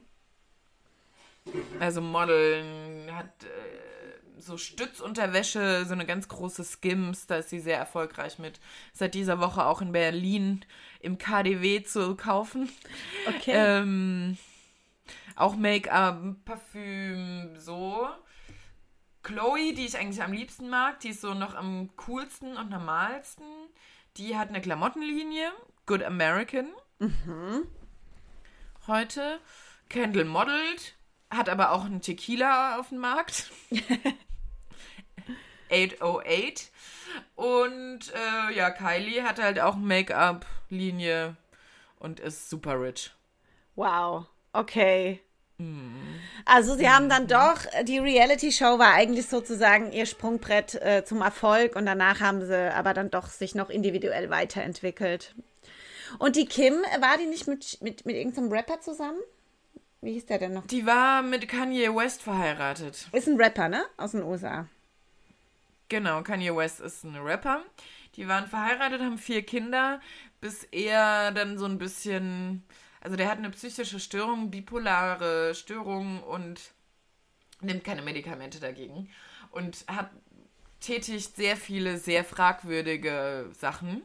Also 1.78 2.00
Modeln 2.00 3.14
hat 3.14 3.44
äh, 3.44 4.40
so 4.40 4.56
Stützunterwäsche, 4.56 5.84
so 5.86 5.92
eine 5.92 6.06
ganz 6.06 6.28
große 6.28 6.64
Skims, 6.64 7.26
da 7.26 7.36
ist 7.36 7.50
sie 7.50 7.60
sehr 7.60 7.78
erfolgreich 7.78 8.38
mit. 8.38 8.60
Seit 8.92 9.14
dieser 9.14 9.40
Woche 9.40 9.64
auch 9.64 9.80
in 9.80 9.92
Berlin 9.92 10.64
im 11.00 11.18
KDW 11.18 11.82
zu 11.82 12.16
kaufen. 12.16 12.70
Okay. 13.26 13.52
Ähm, 13.54 14.38
auch 15.36 15.56
Make-up, 15.56 16.44
Parfüm, 16.44 17.56
so. 17.56 18.08
Chloe, 19.22 19.74
die 19.74 19.86
ich 19.86 19.98
eigentlich 19.98 20.22
am 20.22 20.32
liebsten 20.32 20.70
mag, 20.70 21.00
die 21.00 21.10
ist 21.10 21.20
so 21.20 21.34
noch 21.34 21.54
am 21.54 21.90
coolsten 21.96 22.56
und 22.56 22.70
normalsten. 22.70 23.46
Die 24.16 24.36
hat 24.36 24.48
eine 24.48 24.60
Klamottenlinie, 24.60 25.50
Good 25.86 26.02
American. 26.02 26.68
heute. 28.86 29.40
Kendall 29.88 30.24
modelt, 30.24 30.94
hat 31.30 31.48
aber 31.48 31.72
auch 31.72 31.84
einen 31.84 32.00
Tequila 32.00 32.78
auf 32.78 32.88
dem 32.88 32.98
Markt. 32.98 33.50
808. 35.70 36.70
Und 37.36 38.00
äh, 38.12 38.54
ja, 38.56 38.70
Kylie 38.70 39.22
hat 39.22 39.40
halt 39.40 39.60
auch 39.60 39.76
Make-up-Linie 39.76 41.36
und 41.98 42.20
ist 42.20 42.50
super 42.50 42.80
rich. 42.80 43.12
Wow, 43.76 44.26
okay. 44.52 45.20
Also 46.46 46.74
sie 46.74 46.88
haben 46.88 47.08
dann 47.08 47.26
doch, 47.26 47.58
die 47.84 47.98
Reality-Show 47.98 48.78
war 48.78 48.94
eigentlich 48.94 49.26
sozusagen 49.26 49.92
ihr 49.92 50.06
Sprungbrett 50.06 50.74
äh, 50.76 51.04
zum 51.04 51.20
Erfolg 51.20 51.76
und 51.76 51.84
danach 51.84 52.20
haben 52.20 52.44
sie 52.44 52.74
aber 52.74 52.94
dann 52.94 53.10
doch 53.10 53.26
sich 53.26 53.54
noch 53.54 53.68
individuell 53.68 54.30
weiterentwickelt. 54.30 55.34
Und 56.18 56.36
die 56.36 56.46
Kim, 56.46 56.74
war 57.00 57.18
die 57.18 57.26
nicht 57.26 57.46
mit, 57.46 57.78
mit, 57.82 58.06
mit 58.06 58.16
irgendeinem 58.16 58.50
Rapper 58.50 58.80
zusammen? 58.80 59.20
Wie 60.02 60.12
hieß 60.12 60.26
der 60.26 60.38
denn 60.38 60.54
noch? 60.54 60.66
Die 60.66 60.86
war 60.86 61.22
mit 61.22 61.46
Kanye 61.48 61.94
West 61.94 62.22
verheiratet. 62.22 63.08
Ist 63.12 63.28
ein 63.28 63.40
Rapper, 63.40 63.68
ne? 63.68 63.84
Aus 63.98 64.12
den 64.12 64.22
USA. 64.22 64.66
Genau, 65.90 66.22
Kanye 66.22 66.56
West 66.56 66.80
ist 66.80 67.04
ein 67.04 67.16
Rapper. 67.16 67.62
Die 68.16 68.26
waren 68.26 68.46
verheiratet, 68.46 69.00
haben 69.02 69.18
vier 69.18 69.42
Kinder, 69.42 70.00
bis 70.40 70.64
er 70.64 71.32
dann 71.32 71.58
so 71.58 71.66
ein 71.66 71.78
bisschen, 71.78 72.64
also 73.00 73.16
der 73.16 73.28
hat 73.28 73.38
eine 73.38 73.50
psychische 73.50 74.00
Störung, 74.00 74.50
bipolare 74.50 75.54
Störung 75.54 76.22
und 76.22 76.60
nimmt 77.60 77.84
keine 77.84 78.02
Medikamente 78.02 78.58
dagegen 78.58 79.10
und 79.50 79.84
hat 79.86 80.10
tätigt 80.80 81.36
sehr 81.36 81.56
viele 81.56 81.98
sehr 81.98 82.24
fragwürdige 82.24 83.50
Sachen. 83.52 84.02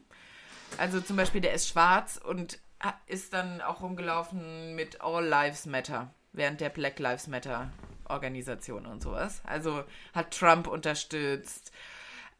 Also 0.77 0.99
zum 0.99 1.15
Beispiel, 1.15 1.41
der 1.41 1.53
ist 1.53 1.69
schwarz 1.69 2.19
und 2.21 2.59
ist 3.07 3.33
dann 3.33 3.61
auch 3.61 3.81
rumgelaufen 3.81 4.75
mit 4.75 5.01
All 5.01 5.25
Lives 5.25 5.65
Matter 5.65 6.13
während 6.33 6.61
der 6.61 6.69
Black 6.69 6.99
Lives 6.99 7.27
Matter 7.27 7.71
Organisation 8.07 8.85
und 8.85 9.01
sowas. 9.01 9.41
Also 9.45 9.83
hat 10.13 10.37
Trump 10.37 10.67
unterstützt. 10.67 11.71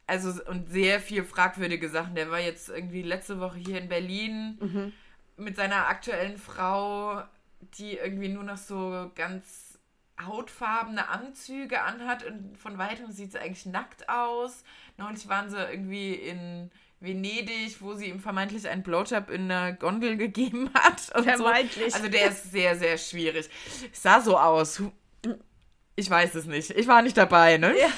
Also 0.08 0.44
und 0.46 0.70
sehr 0.70 1.00
viel 1.00 1.24
fragwürdige 1.24 1.89
Sachen. 1.89 2.15
Der 2.15 2.30
war 2.30 2.39
jetzt 2.39 2.70
irgendwie 2.70 3.01
letzte 3.01 3.39
Woche 3.39 3.58
hier 3.58 3.80
in 3.80 3.89
Berlin 3.89 4.94
mit 5.38 5.56
seiner 5.56 5.88
aktuellen 5.88 6.38
Frau, 6.38 7.24
die 7.77 7.98
irgendwie 7.98 8.30
nur 8.30 8.44
noch 8.44 8.58
so 8.58 9.12
ganz 9.15 9.80
hautfarbene 10.24 11.10
Anzüge 11.10 11.82
anhat 11.82 12.24
und 12.24 12.58
von 12.58 12.77
weitem 12.77 13.12
sieht 13.12 13.34
sie 13.34 13.39
eigentlich 13.39 13.65
nackt 13.65 14.08
aus. 14.08 14.63
Neulich 14.98 15.27
waren 15.27 15.50
sie 15.50 15.58
irgendwie 15.58 16.13
in 16.13 16.72
Venedig, 17.00 17.82
wo 17.82 17.94
sie 17.94 18.06
ihm 18.10 18.20
vermeintlich 18.20 18.68
einen 18.68 18.84
Blowjob 18.84 19.30
in 19.30 19.52
einer 19.52 19.74
Gondel 19.74 20.18
gegeben 20.18 20.72
hat. 20.74 21.16
Und 21.16 21.25
Vermeintlich. 21.25 21.94
So. 21.94 21.98
Also 21.98 22.10
der 22.10 22.30
ist 22.30 22.52
sehr, 22.52 22.75
sehr 22.75 22.98
schwierig. 22.98 23.50
Es 23.92 24.02
sah 24.02 24.22
so 24.22 24.38
aus. 24.38 24.82
Ich 25.98 26.10
weiß 26.10 26.36
es 26.36 26.46
nicht. 26.46 26.72
Ich 26.72 26.88
war 26.88 27.02
nicht 27.02 27.16
dabei, 27.16 27.58
ne? 27.58 27.74
Ja, 27.80 27.90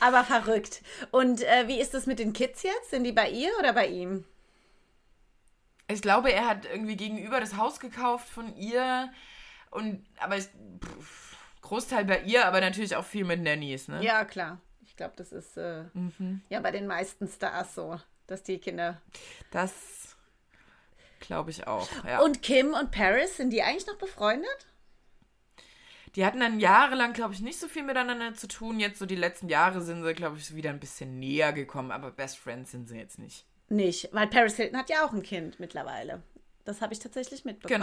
aber 0.00 0.22
verrückt. 0.22 0.82
Und 1.10 1.42
äh, 1.42 1.66
wie 1.66 1.80
ist 1.80 1.94
das 1.94 2.06
mit 2.06 2.18
den 2.18 2.34
Kids 2.34 2.62
jetzt? 2.62 2.90
Sind 2.90 3.04
die 3.04 3.12
bei 3.12 3.30
ihr 3.30 3.50
oder 3.58 3.72
bei 3.72 3.86
ihm? 3.86 4.24
Ich 5.88 6.02
glaube, 6.02 6.30
er 6.32 6.46
hat 6.46 6.66
irgendwie 6.66 6.96
gegenüber 6.96 7.40
das 7.40 7.56
Haus 7.56 7.80
gekauft 7.80 8.28
von 8.28 8.54
ihr. 8.56 9.10
Und 9.70 10.04
aber 10.18 10.36
ich, 10.36 10.44
pff, 10.44 11.36
Großteil 11.62 12.04
bei 12.04 12.20
ihr, 12.22 12.46
aber 12.46 12.60
natürlich 12.60 12.96
auch 12.96 13.04
viel 13.04 13.24
mit 13.24 13.40
Nannies, 13.40 13.88
ne? 13.88 14.02
Ja, 14.04 14.24
klar. 14.24 14.60
Ich 14.84 14.96
glaube, 14.96 15.14
das 15.16 15.32
ist 15.32 15.56
äh, 15.56 15.84
ja 16.50 16.60
bei 16.60 16.70
den 16.70 16.86
meisten 16.86 17.26
Stars 17.28 17.74
so, 17.74 17.98
dass 18.32 18.42
die 18.42 18.58
Kinder. 18.58 19.00
Das 19.50 20.16
glaube 21.20 21.50
ich 21.50 21.66
auch. 21.66 21.88
Ja. 22.04 22.20
Und 22.20 22.42
Kim 22.42 22.74
und 22.74 22.90
Paris, 22.90 23.36
sind 23.36 23.50
die 23.50 23.62
eigentlich 23.62 23.86
noch 23.86 23.98
befreundet? 23.98 24.66
die 26.14 26.26
hatten 26.26 26.40
dann 26.40 26.60
jahrelang, 26.60 27.12
glaube 27.12 27.34
ich, 27.34 27.40
nicht 27.40 27.58
so 27.58 27.68
viel 27.68 27.82
miteinander 27.82 28.34
zu 28.34 28.46
tun. 28.46 28.78
Jetzt 28.80 28.98
so 28.98 29.06
die 29.06 29.16
letzten 29.16 29.48
Jahre 29.48 29.80
sind 29.80 30.04
sie, 30.04 30.14
glaube 30.14 30.36
ich, 30.36 30.54
wieder 30.54 30.70
ein 30.70 30.80
bisschen 30.80 31.18
näher 31.18 31.52
gekommen, 31.52 31.90
aber 31.90 32.10
Best 32.10 32.38
Friends 32.38 32.70
sind 32.70 32.88
sie 32.88 32.98
jetzt 32.98 33.18
nicht. 33.18 33.46
Nicht, 33.68 34.10
weil 34.12 34.26
Paris 34.26 34.56
Hilton 34.56 34.78
hat 34.78 34.90
ja 34.90 35.06
auch 35.06 35.12
ein 35.12 35.22
Kind 35.22 35.58
mittlerweile. 35.58 36.22
Das 36.64 36.82
habe 36.82 36.92
ich 36.92 36.98
tatsächlich 36.98 37.44
mitbekommen. 37.44 37.80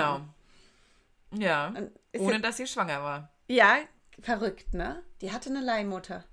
Genau. 1.32 1.44
Ja. 1.44 1.74
Ohne 2.18 2.40
dass 2.40 2.58
sie 2.58 2.68
schwanger 2.68 3.02
war. 3.02 3.32
Ja, 3.48 3.78
verrückt, 4.22 4.74
ne? 4.74 5.02
Die 5.22 5.32
hatte 5.32 5.50
eine 5.50 5.62
Leihmutter. 5.62 6.24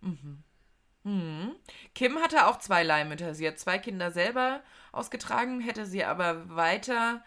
Kim 1.95 2.19
hatte 2.19 2.47
auch 2.47 2.59
zwei 2.59 2.83
Leihmütter. 2.83 3.35
Sie 3.35 3.47
hat 3.47 3.59
zwei 3.59 3.79
Kinder 3.79 4.11
selber 4.11 4.61
ausgetragen, 4.91 5.61
hätte 5.61 5.87
sie 5.87 6.05
aber 6.05 6.57
weiter. 6.57 7.23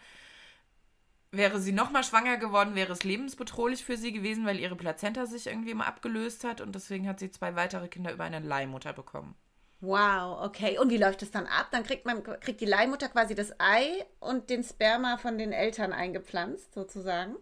Wäre 1.32 1.60
sie 1.60 1.72
nochmal 1.72 2.04
schwanger 2.04 2.36
geworden, 2.36 2.74
wäre 2.74 2.92
es 2.92 3.04
lebensbedrohlich 3.04 3.84
für 3.84 3.96
sie 3.96 4.12
gewesen, 4.12 4.44
weil 4.44 4.58
ihre 4.58 4.76
Plazenta 4.76 5.26
sich 5.26 5.46
irgendwie 5.46 5.70
immer 5.70 5.86
abgelöst 5.86 6.44
hat 6.44 6.60
und 6.60 6.74
deswegen 6.74 7.08
hat 7.08 7.20
sie 7.20 7.30
zwei 7.30 7.54
weitere 7.54 7.88
Kinder 7.88 8.12
über 8.12 8.24
eine 8.24 8.40
Leihmutter 8.40 8.92
bekommen. 8.92 9.34
Wow, 9.80 10.42
okay. 10.44 10.78
Und 10.78 10.90
wie 10.90 10.98
läuft 10.98 11.22
es 11.22 11.30
dann 11.30 11.46
ab? 11.46 11.68
Dann 11.70 11.84
kriegt 11.84 12.04
man 12.04 12.22
kriegt 12.22 12.60
die 12.60 12.66
Leihmutter 12.66 13.08
quasi 13.08 13.34
das 13.34 13.58
Ei 13.58 14.04
und 14.18 14.50
den 14.50 14.62
Sperma 14.62 15.16
von 15.16 15.38
den 15.38 15.52
Eltern 15.52 15.92
eingepflanzt, 15.92 16.74
sozusagen. 16.74 17.36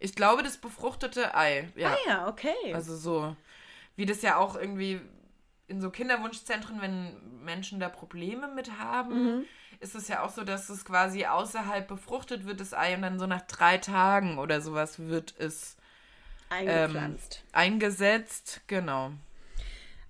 Ich 0.00 0.14
glaube, 0.14 0.42
das 0.42 0.58
befruchtete 0.58 1.34
Ei. 1.34 1.70
Ja. 1.76 1.92
Ah 1.92 1.96
ja, 2.06 2.28
okay. 2.28 2.74
Also 2.74 2.94
so, 2.96 3.36
wie 3.96 4.06
das 4.06 4.22
ja 4.22 4.36
auch 4.36 4.56
irgendwie 4.56 5.00
in 5.66 5.80
so 5.80 5.90
Kinderwunschzentren, 5.90 6.80
wenn 6.80 7.42
Menschen 7.44 7.80
da 7.80 7.88
Probleme 7.88 8.48
mit 8.48 8.78
haben, 8.78 9.46
ist 9.80 9.94
es 9.94 10.08
ja 10.08 10.22
auch 10.22 10.30
so, 10.30 10.44
dass 10.44 10.68
es 10.68 10.84
quasi 10.84 11.24
außerhalb 11.26 11.86
befruchtet 11.88 12.44
wird, 12.44 12.60
das 12.60 12.74
Ei, 12.74 12.94
und 12.94 13.02
dann 13.02 13.18
so 13.18 13.26
nach 13.26 13.42
drei 13.42 13.78
Tagen 13.78 14.38
oder 14.38 14.60
sowas 14.60 14.98
wird 14.98 15.34
es 15.38 15.76
ähm, 16.50 16.68
Eingepflanzt. 16.68 17.44
eingesetzt. 17.52 18.60
Genau. 18.66 19.12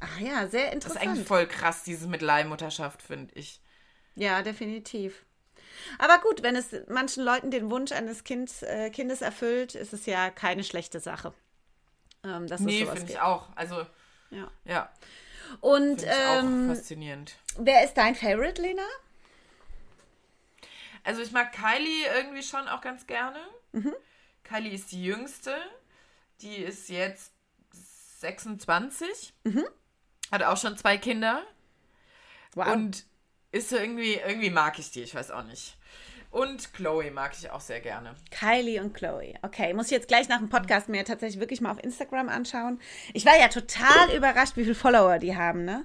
Ach 0.00 0.20
ja, 0.20 0.46
sehr 0.48 0.66
Das 0.66 0.68
ist 0.68 0.74
interessant. 0.74 1.02
eigentlich 1.02 1.26
voll 1.26 1.46
krass, 1.46 1.82
dieses 1.84 2.06
mit 2.08 2.20
Leihmutterschaft, 2.22 3.00
finde 3.02 3.32
ich. 3.34 3.60
Ja, 4.16 4.42
definitiv. 4.42 5.24
Aber 5.98 6.18
gut, 6.20 6.42
wenn 6.42 6.56
es 6.56 6.74
manchen 6.88 7.24
Leuten 7.24 7.50
den 7.50 7.70
Wunsch 7.70 7.92
eines 7.92 8.22
Kindes, 8.24 8.62
äh, 8.62 8.90
Kindes 8.90 9.22
erfüllt, 9.22 9.74
ist 9.74 9.92
es 9.92 10.06
ja 10.06 10.30
keine 10.30 10.62
schlechte 10.64 11.00
Sache. 11.00 11.32
Ähm, 12.24 12.46
dass 12.46 12.60
es 12.60 12.66
Nee, 12.66 12.86
finde 12.86 13.12
ich 13.12 13.20
auch. 13.20 13.48
Also, 13.54 13.86
Ja. 14.30 14.50
ja, 14.64 14.92
Und 15.60 16.02
ähm, 16.06 16.68
faszinierend. 16.74 17.36
wer 17.58 17.84
ist 17.84 17.94
dein 17.94 18.14
Favorite, 18.14 18.60
Lena? 18.60 18.82
Also 21.02 21.20
ich 21.20 21.32
mag 21.32 21.52
Kylie 21.52 22.06
irgendwie 22.16 22.42
schon 22.42 22.66
auch 22.68 22.80
ganz 22.80 23.06
gerne. 23.06 23.38
Mhm. 23.72 23.94
Kylie 24.42 24.72
ist 24.72 24.90
die 24.92 25.04
jüngste. 25.04 25.54
Die 26.40 26.56
ist 26.56 26.88
jetzt 26.88 27.32
26. 28.20 29.34
Mhm. 29.44 29.66
Hat 30.32 30.42
auch 30.42 30.56
schon 30.56 30.76
zwei 30.78 30.96
Kinder. 30.96 31.42
Wow. 32.54 32.68
Und 32.72 33.04
ist 33.52 33.68
so 33.68 33.76
irgendwie, 33.76 34.14
irgendwie 34.14 34.50
mag 34.50 34.78
ich 34.78 34.90
die, 34.90 35.02
ich 35.02 35.14
weiß 35.14 35.30
auch 35.30 35.44
nicht. 35.44 35.76
Und 36.34 36.72
Chloe 36.74 37.12
mag 37.12 37.32
ich 37.38 37.48
auch 37.50 37.60
sehr 37.60 37.78
gerne. 37.80 38.16
Kylie 38.32 38.80
und 38.82 38.92
Chloe. 38.92 39.34
Okay, 39.42 39.72
muss 39.72 39.86
ich 39.86 39.92
jetzt 39.92 40.08
gleich 40.08 40.28
nach 40.28 40.38
dem 40.38 40.48
Podcast 40.48 40.88
mir 40.88 41.04
tatsächlich 41.04 41.38
wirklich 41.40 41.60
mal 41.60 41.70
auf 41.70 41.82
Instagram 41.82 42.28
anschauen. 42.28 42.80
Ich 43.12 43.24
war 43.24 43.38
ja 43.38 43.46
total 43.46 44.10
überrascht, 44.16 44.56
wie 44.56 44.64
viele 44.64 44.74
Follower 44.74 45.18
die 45.20 45.36
haben, 45.36 45.64
ne? 45.64 45.84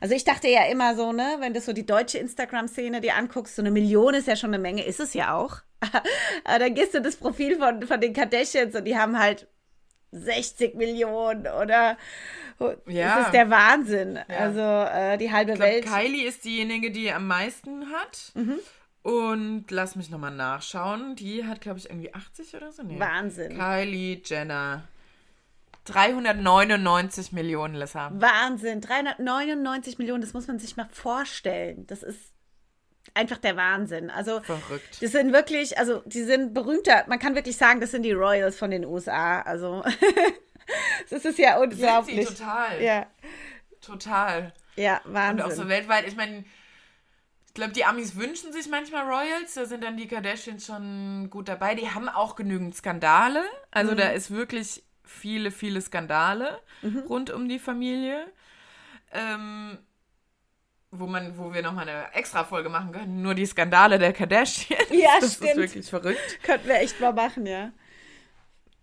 Also 0.00 0.14
ich 0.14 0.22
dachte 0.22 0.46
ja 0.46 0.66
immer 0.66 0.94
so, 0.94 1.12
ne, 1.12 1.38
wenn 1.40 1.52
du 1.52 1.60
so 1.60 1.72
die 1.72 1.84
deutsche 1.84 2.18
Instagram-Szene 2.18 3.00
dir 3.00 3.16
anguckst, 3.16 3.56
so 3.56 3.62
eine 3.62 3.72
Million 3.72 4.14
ist 4.14 4.28
ja 4.28 4.36
schon 4.36 4.50
eine 4.50 4.60
Menge, 4.62 4.84
ist 4.84 5.00
es 5.00 5.14
ja 5.14 5.34
auch. 5.36 5.56
Aber 6.44 6.58
dann 6.60 6.74
gehst 6.74 6.94
du 6.94 7.02
das 7.02 7.16
Profil 7.16 7.58
von, 7.58 7.82
von 7.82 8.00
den 8.00 8.12
Kardashians 8.12 8.76
und 8.76 8.84
die 8.84 8.96
haben 8.96 9.18
halt 9.18 9.48
60 10.12 10.76
Millionen 10.76 11.48
oder 11.48 11.96
Ja. 12.86 13.16
das 13.16 13.26
ist 13.26 13.34
der 13.34 13.50
Wahnsinn. 13.50 14.18
Also 14.28 14.60
äh, 14.60 15.18
die 15.18 15.32
halbe 15.32 15.52
Ich 15.52 15.58
glaube, 15.58 15.72
Welt. 15.72 15.86
Kylie 15.86 16.28
ist 16.28 16.44
diejenige, 16.44 16.92
die 16.92 17.10
am 17.10 17.26
meisten 17.26 17.90
hat. 17.92 18.30
Mhm. 18.34 18.60
Und 19.02 19.66
lass 19.70 19.96
mich 19.96 20.10
nochmal 20.10 20.32
nachschauen. 20.34 21.14
Die 21.16 21.44
hat, 21.46 21.60
glaube 21.60 21.78
ich, 21.78 21.88
irgendwie 21.88 22.12
80 22.12 22.54
oder 22.56 22.72
so. 22.72 22.82
Nee. 22.82 22.98
Wahnsinn. 22.98 23.56
Kylie 23.56 24.20
Jenner. 24.24 24.82
399 25.84 27.32
Millionen, 27.32 27.74
Lissa. 27.74 28.10
Wahnsinn, 28.12 28.80
399 28.80 29.98
Millionen, 29.98 30.20
das 30.20 30.34
muss 30.34 30.46
man 30.46 30.58
sich 30.58 30.76
mal 30.76 30.86
vorstellen. 30.90 31.86
Das 31.86 32.02
ist 32.02 32.18
einfach 33.14 33.38
der 33.38 33.56
Wahnsinn. 33.56 34.10
Also, 34.10 34.40
Verrückt. 34.42 35.02
das 35.02 35.12
sind 35.12 35.32
wirklich, 35.32 35.78
also, 35.78 36.02
die 36.04 36.22
sind 36.22 36.52
berühmter. 36.52 37.04
Man 37.08 37.18
kann 37.18 37.34
wirklich 37.34 37.56
sagen, 37.56 37.80
das 37.80 37.90
sind 37.92 38.02
die 38.02 38.12
Royals 38.12 38.58
von 38.58 38.70
den 38.70 38.84
USA. 38.84 39.40
Also, 39.40 39.82
das 41.10 41.24
ist 41.24 41.38
ja 41.38 41.58
Sind 41.58 41.72
sie 41.72 41.76
unglaublich. 41.82 42.26
total. 42.28 42.82
Ja, 42.82 43.06
Total. 43.80 44.52
ja, 44.76 45.00
Und 45.04 45.14
Wahnsinn. 45.14 45.46
auch 45.46 45.50
so 45.52 45.68
weltweit. 45.68 46.06
Ich 46.06 46.16
meine, 46.16 46.44
glaube, 47.58 47.72
die 47.72 47.84
Amis 47.84 48.16
wünschen 48.16 48.52
sich 48.52 48.68
manchmal 48.68 49.04
Royals. 49.04 49.54
Da 49.54 49.66
sind 49.66 49.84
dann 49.84 49.96
die 49.96 50.08
Kardashians 50.08 50.66
schon 50.66 51.28
gut 51.30 51.48
dabei. 51.48 51.74
Die 51.74 51.90
haben 51.90 52.08
auch 52.08 52.34
genügend 52.36 52.74
Skandale. 52.74 53.44
Also 53.70 53.92
Mhm. 53.92 53.96
da 53.96 54.08
ist 54.08 54.30
wirklich 54.30 54.82
viele, 55.04 55.50
viele 55.50 55.80
Skandale 55.80 56.58
Mhm. 56.82 56.98
rund 57.08 57.30
um 57.30 57.48
die 57.48 57.58
Familie. 57.58 58.26
Ähm, 59.12 59.78
wo 60.90 61.06
man, 61.06 61.36
wo 61.36 61.52
wir 61.52 61.62
nochmal 61.62 61.88
eine 61.88 62.14
extra 62.14 62.44
Folge 62.44 62.68
machen 62.70 62.92
können, 62.92 63.20
nur 63.22 63.34
die 63.34 63.44
Skandale 63.46 63.98
der 63.98 64.12
Kardashians. 64.14 64.88
Ja, 64.90 65.10
das 65.20 65.34
stimmt. 65.34 65.50
ist 65.50 65.56
wirklich 65.56 65.90
verrückt. 65.90 66.38
Könnten 66.42 66.66
wir 66.68 66.76
echt 66.80 66.98
mal 67.00 67.12
machen, 67.12 67.46
ja. 67.46 67.72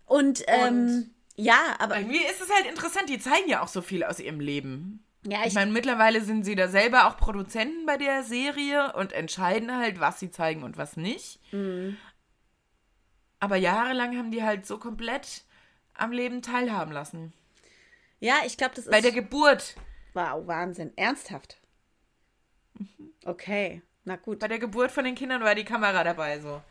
Und, 0.04 0.44
ähm, 0.46 1.10
ja, 1.34 1.74
aber 1.78 1.98
Irgendwie 1.98 2.24
ist 2.24 2.40
es 2.40 2.48
halt 2.54 2.66
interessant, 2.66 3.08
die 3.08 3.18
zeigen 3.18 3.48
ja 3.48 3.60
auch 3.62 3.68
so 3.68 3.82
viel 3.82 4.04
aus 4.04 4.20
ihrem 4.20 4.40
Leben. 4.40 5.04
Ja, 5.24 5.40
Ich 5.46 5.48
ich, 5.48 5.54
meine, 5.54 5.72
mittlerweile 5.72 6.20
sind 6.22 6.44
sie 6.44 6.54
da 6.54 6.68
selber 6.68 7.06
auch 7.06 7.16
Produzenten 7.16 7.86
bei 7.86 7.96
der 7.96 8.22
Serie 8.22 8.92
und 8.94 9.12
entscheiden 9.12 9.76
halt, 9.76 10.00
was 10.00 10.20
sie 10.20 10.30
zeigen 10.30 10.62
und 10.62 10.76
was 10.76 10.96
nicht. 10.96 11.40
Mhm. 11.52 11.96
Aber 13.40 13.56
jahrelang 13.56 14.16
haben 14.16 14.30
die 14.30 14.42
halt 14.42 14.66
so 14.66 14.78
komplett 14.78 15.44
am 15.94 16.12
Leben 16.12 16.42
teilhaben 16.42 16.92
lassen. 16.92 17.32
ja, 18.20 18.36
ich 18.46 18.56
glaube, 18.56 18.74
das 18.74 18.88
Bei 18.88 18.98
ist 18.98 19.04
der 19.04 19.12
Geburt. 19.12 19.76
wow, 20.14 20.46
Wahnsinn, 20.46 20.92
ernsthaft. 20.96 21.60
Okay, 23.24 23.82
na 24.04 24.16
gut. 24.16 24.38
Bei 24.38 24.48
der 24.48 24.58
Geburt 24.58 24.90
von 24.90 25.04
den 25.04 25.14
Kindern 25.14 25.42
war 25.42 25.54
die 25.54 25.64
Kamera 25.64 26.04
dabei 26.04 26.40
so. 26.40 26.62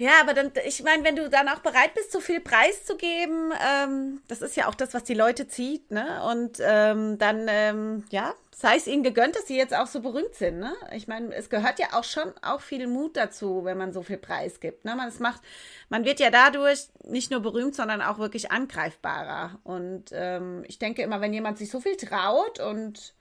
Ja, 0.00 0.12
aber 0.22 0.32
dann, 0.32 0.50
ich 0.66 0.82
meine, 0.82 1.04
wenn 1.04 1.14
du 1.14 1.28
dann 1.28 1.46
auch 1.50 1.58
bereit 1.58 1.92
bist, 1.92 2.10
so 2.10 2.20
viel 2.20 2.40
preiszugeben, 2.40 3.52
ähm, 3.62 4.22
das 4.28 4.40
ist 4.40 4.56
ja 4.56 4.66
auch 4.66 4.74
das, 4.74 4.94
was 4.94 5.04
die 5.04 5.12
Leute 5.12 5.46
zieht, 5.46 5.90
ne? 5.90 6.24
Und 6.24 6.56
ähm, 6.62 7.18
dann, 7.18 7.46
ähm, 7.50 8.04
ja, 8.08 8.32
sei 8.50 8.76
es 8.76 8.86
ihnen 8.86 9.02
gegönnt, 9.02 9.36
dass 9.36 9.46
sie 9.46 9.58
jetzt 9.58 9.74
auch 9.76 9.86
so 9.86 10.00
berühmt 10.00 10.34
sind, 10.34 10.58
ne? 10.58 10.72
Ich 10.92 11.06
meine, 11.06 11.34
es 11.34 11.50
gehört 11.50 11.78
ja 11.78 11.88
auch 11.92 12.04
schon 12.04 12.32
auch 12.40 12.62
viel 12.62 12.86
Mut 12.86 13.14
dazu, 13.14 13.66
wenn 13.66 13.76
man 13.76 13.92
so 13.92 14.02
viel 14.02 14.16
Preis 14.16 14.60
gibt, 14.60 14.86
ne? 14.86 14.96
Man, 14.96 15.06
es 15.06 15.18
macht, 15.18 15.42
man 15.90 16.06
wird 16.06 16.18
ja 16.18 16.30
dadurch 16.30 16.88
nicht 17.04 17.30
nur 17.30 17.40
berühmt, 17.40 17.74
sondern 17.74 18.00
auch 18.00 18.16
wirklich 18.18 18.50
angreifbarer. 18.50 19.58
Und 19.64 20.12
ähm, 20.12 20.64
ich 20.66 20.78
denke 20.78 21.02
immer, 21.02 21.20
wenn 21.20 21.34
jemand 21.34 21.58
sich 21.58 21.70
so 21.70 21.78
viel 21.78 21.98
traut 21.98 22.58
und 22.58 23.12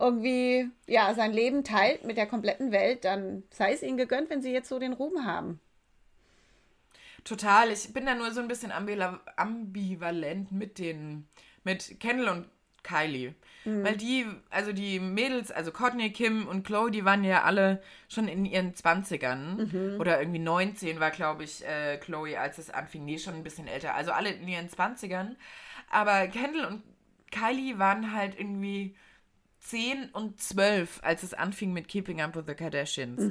irgendwie, 0.00 0.68
ja, 0.88 1.14
sein 1.14 1.32
Leben 1.32 1.62
teilt 1.62 2.02
mit 2.02 2.16
der 2.16 2.26
kompletten 2.26 2.72
Welt, 2.72 3.04
dann 3.04 3.44
sei 3.52 3.72
es 3.72 3.84
ihnen 3.84 3.98
gegönnt, 3.98 4.30
wenn 4.30 4.42
sie 4.42 4.52
jetzt 4.52 4.68
so 4.68 4.80
den 4.80 4.94
Ruhm 4.94 5.24
haben. 5.24 5.60
Total. 7.24 7.70
Ich 7.70 7.92
bin 7.92 8.06
da 8.06 8.14
nur 8.14 8.32
so 8.32 8.40
ein 8.40 8.48
bisschen 8.48 8.72
ambivalent 8.72 10.52
mit 10.52 10.78
den, 10.78 11.28
mit 11.64 12.00
Kendall 12.00 12.28
und 12.28 12.46
Kylie. 12.82 13.34
Weil 13.84 13.96
die, 13.96 14.26
also 14.50 14.72
die 14.72 14.98
Mädels, 14.98 15.52
also 15.52 15.70
Courtney, 15.70 16.10
Kim 16.10 16.48
und 16.48 16.66
Chloe, 16.66 16.90
die 16.90 17.04
waren 17.04 17.22
ja 17.22 17.42
alle 17.44 17.80
schon 18.08 18.26
in 18.26 18.44
ihren 18.44 18.74
20ern. 18.74 19.56
Oder 20.00 20.20
irgendwie 20.20 20.40
19 20.40 20.98
war, 20.98 21.12
glaube 21.12 21.44
ich, 21.44 21.64
äh, 21.64 21.96
Chloe, 21.98 22.36
als 22.40 22.58
es 22.58 22.70
anfing. 22.70 23.04
Nee, 23.04 23.18
schon 23.18 23.34
ein 23.34 23.44
bisschen 23.44 23.68
älter. 23.68 23.94
Also 23.94 24.10
alle 24.10 24.30
in 24.30 24.48
ihren 24.48 24.68
20ern. 24.68 25.36
Aber 25.90 26.26
Kendall 26.26 26.64
und 26.66 26.82
Kylie 27.30 27.78
waren 27.78 28.12
halt 28.14 28.38
irgendwie 28.38 28.96
10 29.62 30.10
und 30.12 30.40
12, 30.40 31.00
als 31.02 31.22
es 31.22 31.34
anfing 31.34 31.72
mit 31.72 31.86
Keeping 31.88 32.20
Up 32.20 32.34
with 32.34 32.44
the 32.46 32.54
Kardashians. 32.54 33.22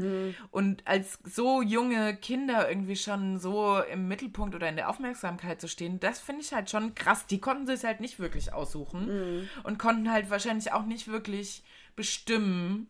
Und 0.50 0.88
als 0.88 1.20
so 1.24 1.62
junge 1.62 2.16
Kinder 2.16 2.70
irgendwie 2.70 2.96
schon 2.96 3.38
so 3.38 3.80
im 3.92 4.08
Mittelpunkt 4.08 4.56
oder 4.56 4.70
in 4.70 4.78
der 4.78 4.90
Aufmerksamkeit 4.90 5.60
zu 5.60 5.68
stehen, 5.68 6.00
das 6.00 6.20
finde 6.20 6.42
ich 6.42 6.54
halt 6.54 6.70
schon 6.70 6.96
krass. 6.96 7.28
Die 7.28 7.40
konnten 7.40 7.68
sich 7.68 7.84
halt 7.84 8.00
nicht 8.00 8.20
wirklich 8.20 8.54
aussuchen 8.54 9.50
und 9.64 9.78
konnten 9.78 10.12
halt 10.12 10.30
wahrscheinlich 10.30 10.72
auch 10.72 10.86
nicht 10.86 11.10
wirklich 11.10 11.64
bestimmen, 11.96 12.88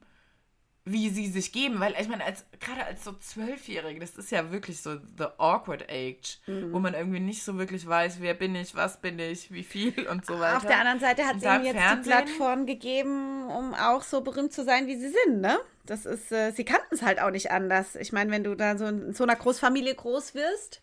wie 0.84 1.10
sie 1.10 1.28
sich 1.28 1.52
geben, 1.52 1.80
weil 1.80 1.94
ich 2.00 2.08
meine, 2.08 2.24
als 2.24 2.44
gerade 2.60 2.84
als 2.84 3.04
so 3.04 3.14
Zwölfjährige, 3.14 4.00
das 4.00 4.16
ist 4.18 4.32
ja 4.32 4.52
wirklich 4.52 4.82
so 4.82 4.96
the 4.96 5.26
awkward 5.38 5.84
age, 5.92 6.40
wo 6.72 6.80
man 6.80 6.96
irgendwie 6.96 7.20
nicht 7.20 7.44
so 7.44 7.58
wirklich 7.60 7.86
weiß, 7.88 8.18
wer 8.20 8.34
bin 8.34 8.56
ich, 8.56 8.74
was 8.74 9.00
bin 9.00 9.20
ich, 9.20 9.52
wie 9.52 9.64
viel 9.64 10.08
und 10.10 10.26
so 10.26 10.40
weiter. 10.40 10.58
Auf 10.58 10.66
der 10.66 10.80
anderen 10.80 11.00
Seite 11.00 11.24
hat 11.26 11.36
da 11.44 11.58
ihnen 11.58 11.66
jetzt 11.66 11.76
die 11.76 11.80
Fernsehen- 11.80 12.04
Plattform 12.12 12.66
gegeben, 12.66 13.46
um 13.48 13.76
auch 13.76 14.02
so 14.02 14.22
berühmt 14.22 14.54
zu 14.54 14.64
sein, 14.64 14.88
wie 14.88 14.96
sie 14.96 15.10
sind, 15.26 15.42
ne? 15.42 15.60
Das 15.86 16.06
ist, 16.08 16.32
äh, 16.32 16.52
sie 16.52 16.66
kannten 16.66 16.96
es 16.96 17.04
halt 17.04 17.22
auch 17.22 17.32
nicht 17.32 17.52
anders. 17.52 17.96
Ich 17.96 18.12
meine, 18.12 18.32
wenn 18.32 18.44
du 18.44 18.56
da 18.56 18.76
so 18.78 18.86
in 18.86 19.14
so 19.14 19.24
einer 19.24 19.36
Großfamilie 19.36 19.94
groß 19.94 20.34
wirst, 20.34 20.82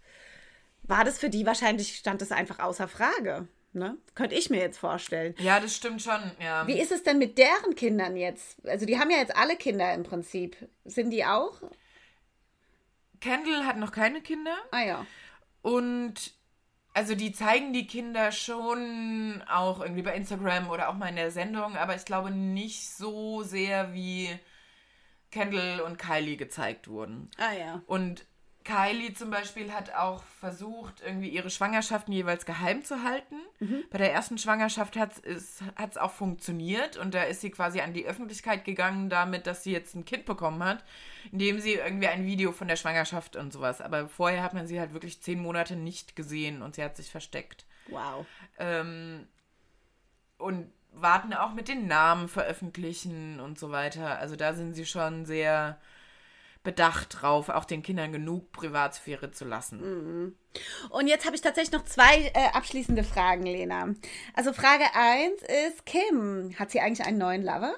war 0.85 1.05
das 1.05 1.19
für 1.19 1.29
die 1.29 1.45
wahrscheinlich, 1.45 1.97
stand 1.97 2.21
das 2.23 2.31
einfach 2.33 2.61
außer 2.61 2.87
Frage. 2.89 3.49
Ne? 3.79 3.97
Könnte 4.15 4.35
ich 4.35 4.51
mir 4.51 4.59
jetzt 4.61 4.79
vorstellen. 4.79 5.35
Ja, 5.39 5.61
das 5.61 5.75
stimmt 5.77 6.03
schon, 6.03 6.21
ja. 6.43 6.67
Wie 6.67 6.79
ist 6.81 6.93
es 6.93 7.03
denn 7.03 7.19
mit 7.19 7.39
deren 7.39 7.75
Kindern 7.77 8.17
jetzt? 8.17 8.59
Also 8.67 8.85
die 8.87 8.99
haben 8.99 9.11
ja 9.11 9.19
jetzt 9.19 9.37
alle 9.37 9.57
Kinder 9.57 9.93
im 9.95 10.03
Prinzip. 10.03 10.57
Sind 10.85 11.11
die 11.11 11.25
auch? 11.25 11.63
Kendall 13.21 13.65
hat 13.67 13.77
noch 13.79 13.93
keine 13.93 14.21
Kinder 14.21 14.57
Ah 14.71 14.83
ja. 14.83 15.07
und 15.63 16.33
also 16.95 17.15
die 17.15 17.33
zeigen 17.33 17.73
die 17.73 17.87
Kinder 17.87 18.33
schon 18.33 19.43
auch 19.49 19.81
irgendwie 19.81 20.03
bei 20.03 20.15
Instagram 20.15 20.69
oder 20.69 20.89
auch 20.89 20.95
mal 20.95 21.09
in 21.09 21.17
der 21.17 21.31
Sendung, 21.31 21.77
aber 21.77 21.95
ich 21.95 22.05
glaube 22.05 22.31
nicht 22.31 22.91
so 22.91 23.43
sehr 23.43 23.93
wie 23.93 24.31
Kendall 25.31 25.81
und 25.81 25.99
Kylie 25.99 26.37
gezeigt 26.37 26.89
wurden. 26.89 27.31
Ah 27.37 27.53
ja. 27.53 27.83
Und 27.87 28.25
Kylie 28.69 29.15
zum 29.15 29.31
Beispiel 29.31 29.73
hat 29.73 29.95
auch 29.95 30.23
versucht, 30.41 31.01
irgendwie 31.01 31.31
ihre 31.31 31.49
Schwangerschaften 31.49 32.13
jeweils 32.13 32.45
geheim 32.45 32.85
zu 32.85 33.03
halten. 33.03 33.37
Bei 33.91 33.97
der 33.97 34.13
ersten 34.13 34.37
Schwangerschaft 34.37 34.97
hat 34.97 35.13
es 35.25 35.97
auch 35.97 36.13
funktioniert 36.13 36.99
und 36.99 37.15
da 37.15 37.23
ist 37.23 37.41
sie 37.41 37.51
quasi 37.51 37.81
an 37.81 37.95
die 37.95 38.07
Öffentlichkeit 38.07 38.67
gegangen 38.67 39.09
damit, 39.09 39.47
dass 39.47 39.65
sie 39.65 39.73
jetzt 39.73 39.95
ein 39.95 40.05
Kind 40.05 40.27
bekommen 40.27 40.63
hat, 40.63 40.85
indem 41.33 41.61
sie 41.61 41.75
irgendwie 41.75 42.09
ein 42.09 42.27
Video 42.27 42.53
von 42.53 42.69
der 42.69 42.77
Schwangerschaft 42.77 43.37
und 43.37 43.55
sowas. 43.55 43.81
Aber 43.81 44.07
vorher 44.07 44.43
hat 44.43 44.53
man 44.53 44.67
sie 44.67 44.79
halt 44.79 44.93
wirklich 44.93 45.23
zehn 45.23 45.41
Monate 45.41 45.75
nicht 45.75 46.15
gesehen 46.15 46.61
und 46.61 46.75
sie 46.75 46.85
hat 46.85 46.97
sich 46.97 47.11
versteckt. 47.11 47.65
Wow. 47.89 48.27
Ähm, 48.59 49.27
und 50.37 50.71
warten 50.93 51.33
auch 51.33 51.55
mit 51.55 51.69
den 51.69 51.87
Namen 51.87 52.29
veröffentlichen 52.29 53.41
und 53.41 53.59
so 53.59 53.71
weiter. 53.71 54.19
Also 54.19 54.37
da 54.37 54.53
sind 54.53 54.75
sie 54.75 54.87
schon 54.87 55.25
sehr 55.25 55.79
bedacht 56.63 57.23
drauf, 57.23 57.49
auch 57.49 57.65
den 57.65 57.83
Kindern 57.83 58.13
genug 58.13 58.53
Privatsphäre 58.53 59.31
zu 59.31 59.45
lassen. 59.45 60.37
Und 60.91 61.07
jetzt 61.07 61.25
habe 61.25 61.37
ich 61.37 61.43
tatsächlich 61.43 61.73
noch 61.73 61.85
zwei 61.85 62.31
äh, 62.35 62.51
abschließende 62.53 63.05
Fragen, 63.05 63.45
Lena. 63.45 63.95
Also 64.35 64.53
Frage 64.53 64.85
1 64.95 65.43
ist, 65.43 65.87
Kim, 65.87 66.55
hat 66.59 66.71
sie 66.71 66.81
eigentlich 66.81 67.07
einen 67.07 67.19
neuen 67.19 67.43
Lover? 67.43 67.75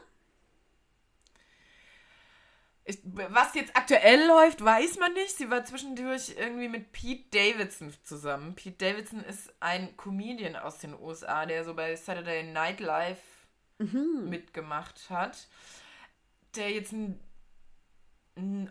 Ich, 2.84 2.98
was 3.04 3.54
jetzt 3.54 3.76
aktuell 3.76 4.26
läuft, 4.26 4.64
weiß 4.64 4.98
man 4.98 5.12
nicht. 5.12 5.36
Sie 5.36 5.50
war 5.50 5.64
zwischendurch 5.64 6.34
irgendwie 6.36 6.68
mit 6.68 6.90
Pete 6.90 7.30
Davidson 7.30 7.94
zusammen. 8.02 8.54
Pete 8.54 8.84
Davidson 8.84 9.22
ist 9.22 9.52
ein 9.60 9.96
Comedian 9.96 10.56
aus 10.56 10.78
den 10.78 10.98
USA, 10.98 11.46
der 11.46 11.64
so 11.64 11.74
bei 11.74 11.94
Saturday 11.94 12.42
Night 12.42 12.80
Live 12.80 13.20
mitgemacht 13.78 15.08
hat, 15.08 15.46
der 16.56 16.70
jetzt 16.70 16.92
ein 16.92 17.18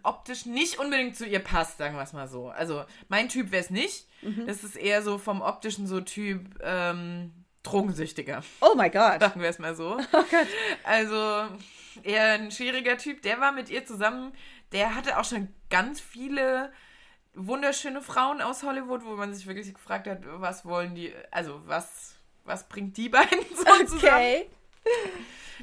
optisch 0.04 0.46
nicht 0.46 0.80
unbedingt 0.80 1.16
zu 1.16 1.26
ihr 1.26 1.40
passt, 1.40 1.78
sagen 1.78 1.96
wir 1.96 2.04
es 2.04 2.14
mal 2.14 2.28
so. 2.28 2.50
Also 2.50 2.86
mein 3.08 3.30
Typ 3.30 3.52
wäre 3.52 3.64
es 3.64 3.70
nicht. 3.70 4.08
Das 4.46 4.64
ist 4.64 4.76
eher 4.76 5.02
so 5.02 5.18
vom 5.18 5.42
optischen 5.42 5.88
so 5.88 6.02
Typ 6.02 6.60
ähm, 6.62 7.32
Drogensüchtiger. 7.64 8.44
Oh 8.62 8.74
mein 8.76 8.92
Gott. 8.92 9.20
Sagen 9.20 9.42
wir 9.42 9.50
es 9.50 9.60
mal 9.60 9.76
so. 9.76 10.00
Also 10.84 11.48
eher 12.04 12.34
ein 12.34 12.52
schwieriger 12.52 12.98
Typ. 12.98 13.22
Der 13.22 13.40
war 13.40 13.52
mit 13.52 13.70
ihr 13.70 13.86
zusammen. 13.86 14.34
Der 14.72 14.96
hatte 14.96 15.20
auch 15.20 15.26
schon 15.26 15.50
ganz 15.70 16.00
viele 16.00 16.72
wunderschöne 17.34 18.02
Frauen 18.02 18.42
aus 18.42 18.64
Hollywood, 18.64 19.06
wo 19.06 19.16
man 19.16 19.34
sich 19.34 19.46
wirklich 19.48 19.74
gefragt 19.74 20.08
hat, 20.08 20.22
was 20.24 20.66
wollen 20.66 20.96
die, 20.96 21.14
also 21.32 21.62
was, 21.66 22.16
was 22.44 22.68
bringt 22.68 22.98
die 22.98 23.10
beiden 23.10 23.46
so 23.56 23.64
zusammen? 23.86 23.98
Okay. 23.98 24.50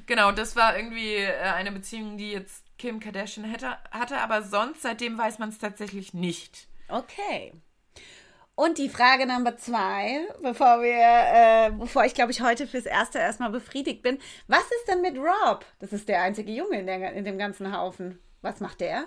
Genau, 0.06 0.32
das 0.32 0.56
war 0.56 0.76
irgendwie 0.76 1.16
äh, 1.16 1.40
eine 1.40 1.72
Beziehung, 1.72 2.16
die 2.18 2.32
jetzt 2.32 2.65
Kim 2.87 3.01
Kardashian 3.01 3.44
hätte, 3.44 3.77
hatte, 3.90 4.18
aber 4.18 4.42
sonst 4.42 4.83
seitdem 4.83 5.18
weiß 5.18 5.40
man 5.40 5.49
es 5.49 5.59
tatsächlich 5.59 6.14
nicht. 6.14 6.68
Okay. 6.88 7.53
Und 8.55 8.79
die 8.79 8.88
Frage 8.88 9.27
Nummer 9.27 9.57
zwei, 9.57 10.20
bevor 10.40 10.81
wir, 10.83 10.94
äh, 10.94 11.72
bevor 11.72 12.05
ich 12.05 12.14
glaube 12.14 12.31
ich 12.31 12.42
heute 12.42 12.68
fürs 12.68 12.87
Erste 12.87 13.18
erstmal 13.18 13.51
befriedigt 13.51 14.03
bin. 14.03 14.20
Was 14.46 14.62
ist 14.62 14.87
denn 14.87 15.03
mit 15.03 15.16
Rob? 15.18 15.64
Das 15.81 15.92
ist 15.92 16.09
der 16.09 16.22
einzige 16.22 16.53
Junge 16.53 16.79
in, 16.79 16.87
der, 16.87 17.12
in 17.12 17.25
dem 17.25 17.38
ganzen 17.38 17.77
Haufen. 17.77 18.20
Was 18.40 18.61
macht 18.61 18.81
der? 18.81 19.07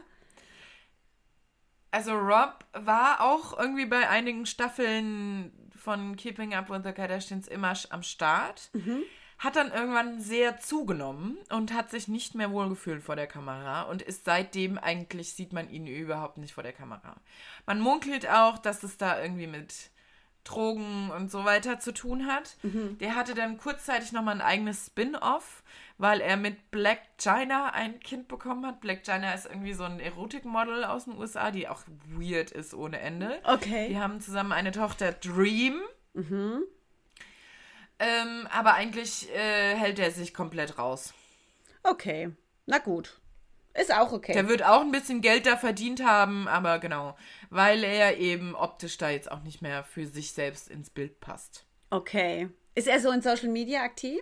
Also 1.91 2.11
Rob 2.11 2.65
war 2.73 3.21
auch 3.21 3.57
irgendwie 3.57 3.85
bei 3.85 4.09
einigen 4.09 4.45
Staffeln 4.45 5.71
von 5.73 6.17
Keeping 6.17 6.53
Up 6.53 6.69
with 6.69 6.81
the 6.83 6.91
Kardashians 6.91 7.47
immer 7.47 7.71
am 7.91 8.03
Start. 8.03 8.71
Hat 9.39 9.55
dann 9.55 9.71
irgendwann 9.71 10.19
sehr 10.19 10.59
zugenommen 10.59 11.37
und 11.49 11.73
hat 11.73 11.89
sich 11.89 12.07
nicht 12.07 12.35
mehr 12.35 12.51
wohlgefühlt 12.51 13.01
vor 13.01 13.15
der 13.15 13.27
Kamera 13.27 13.83
und 13.83 14.01
ist 14.01 14.25
seitdem 14.25 14.77
eigentlich, 14.77 15.33
sieht 15.33 15.53
man 15.53 15.69
ihn 15.69 15.87
überhaupt 15.87 16.37
nicht 16.37 16.53
vor 16.53 16.63
der 16.63 16.73
Kamera. 16.73 17.15
Man 17.65 17.79
munkelt 17.79 18.29
auch, 18.29 18.57
dass 18.57 18.83
es 18.83 18.97
da 18.97 19.21
irgendwie 19.21 19.47
mit 19.47 19.91
Drogen 20.43 21.11
und 21.11 21.29
so 21.31 21.45
weiter 21.45 21.79
zu 21.79 21.93
tun 21.93 22.25
hat. 22.27 22.57
Der 22.99 23.15
hatte 23.15 23.33
dann 23.33 23.57
kurzzeitig 23.57 24.11
nochmal 24.11 24.35
ein 24.35 24.41
eigenes 24.41 24.87
Spin-off, 24.87 25.63
weil 25.97 26.21
er 26.21 26.37
mit 26.37 26.71
Black 26.71 26.99
China 27.17 27.71
ein 27.73 27.99
Kind 27.99 28.27
bekommen 28.27 28.65
hat. 28.65 28.81
Black 28.81 29.03
China 29.03 29.33
ist 29.33 29.45
irgendwie 29.45 29.73
so 29.73 29.83
ein 29.83 29.99
Erotikmodel 29.99 30.83
aus 30.83 31.05
den 31.05 31.17
USA, 31.17 31.51
die 31.51 31.67
auch 31.67 31.83
weird 32.07 32.51
ist 32.51 32.73
ohne 32.73 32.99
Ende. 32.99 33.39
Okay. 33.43 33.89
Die 33.89 33.99
haben 33.99 34.19
zusammen 34.21 34.51
eine 34.51 34.71
Tochter, 34.71 35.11
Dream. 35.11 35.79
Ähm, 37.99 38.47
aber 38.51 38.73
eigentlich 38.73 39.29
äh, 39.35 39.75
hält 39.75 39.99
er 39.99 40.11
sich 40.11 40.33
komplett 40.33 40.77
raus. 40.77 41.13
Okay. 41.83 42.31
Na 42.65 42.77
gut. 42.77 43.19
Ist 43.73 43.93
auch 43.93 44.11
okay. 44.11 44.33
Der 44.33 44.49
wird 44.49 44.63
auch 44.63 44.81
ein 44.81 44.91
bisschen 44.91 45.21
Geld 45.21 45.45
da 45.45 45.55
verdient 45.55 46.03
haben, 46.03 46.47
aber 46.47 46.79
genau, 46.79 47.15
weil 47.49 47.83
er 47.83 48.17
eben 48.17 48.55
optisch 48.55 48.97
da 48.97 49.09
jetzt 49.09 49.31
auch 49.31 49.41
nicht 49.43 49.61
mehr 49.61 49.83
für 49.83 50.05
sich 50.05 50.31
selbst 50.31 50.69
ins 50.69 50.89
Bild 50.89 51.19
passt. 51.19 51.65
Okay. 51.89 52.49
Ist 52.75 52.87
er 52.87 52.99
so 52.99 53.11
in 53.11 53.21
Social 53.21 53.49
Media 53.49 53.81
aktiv? 53.81 54.21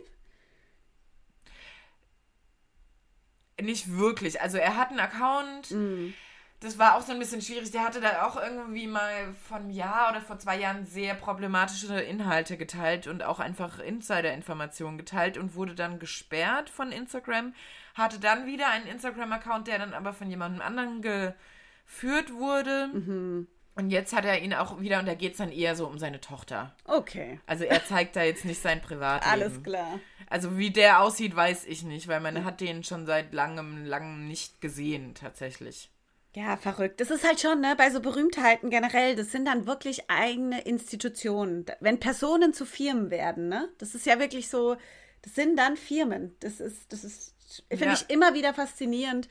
Nicht 3.59 3.97
wirklich. 3.97 4.41
Also 4.41 4.57
er 4.57 4.75
hat 4.75 4.89
einen 4.89 4.99
Account. 4.99 5.71
Mm. 5.71 6.13
Das 6.59 6.79
war 6.79 6.95
auch 6.95 7.01
so 7.01 7.11
ein 7.11 7.19
bisschen 7.19 7.41
schwierig. 7.41 7.69
Der 7.69 7.83
hatte 7.83 8.01
da 8.01 8.25
auch 8.25 8.35
irgendwie 8.35 8.87
mal 8.87 9.33
vor 9.47 9.57
einem 9.57 9.69
Jahr 9.69 10.09
oder 10.09 10.21
vor 10.21 10.39
zwei 10.39 10.57
Jahren 10.57 10.87
sehr 10.87 11.13
problematische 11.13 11.99
Inhalte 11.99 12.57
geteilt 12.57 13.05
und 13.05 13.21
auch 13.21 13.39
einfach 13.39 13.77
Insider-Informationen 13.77 14.97
geteilt 14.97 15.37
und 15.37 15.53
wurde 15.53 15.75
dann 15.75 15.99
gesperrt 15.99 16.71
von 16.71 16.91
Instagram. 16.91 17.53
Hatte 17.93 18.19
dann 18.19 18.47
wieder 18.47 18.69
einen 18.69 18.87
Instagram-Account, 18.87 19.67
der 19.67 19.77
dann 19.77 19.93
aber 19.93 20.13
von 20.13 20.29
jemandem 20.29 20.61
anderen 20.61 21.03
geführt 21.03 22.33
wurde. 22.33 22.89
Mhm. 22.91 23.47
Und 23.75 23.91
jetzt 23.91 24.15
hat 24.15 24.25
er 24.25 24.41
ihn 24.41 24.55
auch 24.55 24.79
wieder 24.79 24.97
und 24.97 25.05
da 25.05 25.13
geht 25.13 25.33
es 25.33 25.37
dann 25.37 25.51
eher 25.51 25.75
so 25.75 25.85
um 25.85 25.99
seine 25.99 26.19
Tochter. 26.19 26.75
Okay. 26.85 27.39
Also 27.45 27.65
er 27.65 27.85
zeigt 27.85 28.15
da 28.15 28.23
jetzt 28.23 28.43
nicht 28.43 28.59
sein 28.59 28.81
Privatleben. 28.81 29.31
Alles 29.31 29.61
klar. 29.61 29.99
Also 30.27 30.57
wie 30.57 30.71
der 30.71 31.01
aussieht, 31.01 31.35
weiß 31.35 31.65
ich 31.65 31.83
nicht, 31.83 32.07
weil 32.07 32.19
man 32.19 32.43
hat 32.43 32.59
den 32.61 32.83
schon 32.83 33.05
seit 33.05 33.31
langem, 33.31 33.85
langem 33.85 34.27
nicht 34.27 34.59
gesehen, 34.61 35.13
tatsächlich. 35.13 35.91
Ja, 36.37 36.55
verrückt. 36.55 37.01
Das 37.01 37.09
ist 37.09 37.25
halt 37.25 37.41
schon, 37.41 37.61
ne, 37.61 37.73
bei 37.75 37.89
so 37.89 37.99
Berühmtheiten 37.99 38.69
generell, 38.69 39.15
das 39.15 39.31
sind 39.31 39.45
dann 39.45 39.65
wirklich 39.65 40.07
eigene 40.07 40.61
Institutionen. 40.61 41.65
Wenn 41.79 41.99
Personen 41.99 42.53
zu 42.53 42.63
Firmen 42.63 43.09
werden, 43.09 43.49
ne? 43.49 43.69
Das 43.79 43.95
ist 43.95 44.05
ja 44.05 44.19
wirklich 44.19 44.47
so, 44.47 44.77
das 45.23 45.33
sind 45.33 45.57
dann 45.57 45.75
Firmen. 45.77 46.35
Das 46.39 46.59
ist, 46.59 46.93
das 46.93 47.03
ist, 47.03 47.33
finde 47.69 47.85
ja. 47.85 47.93
ich 47.93 48.11
immer 48.11 48.35
wieder 48.35 48.53
faszinierend. 48.53 49.27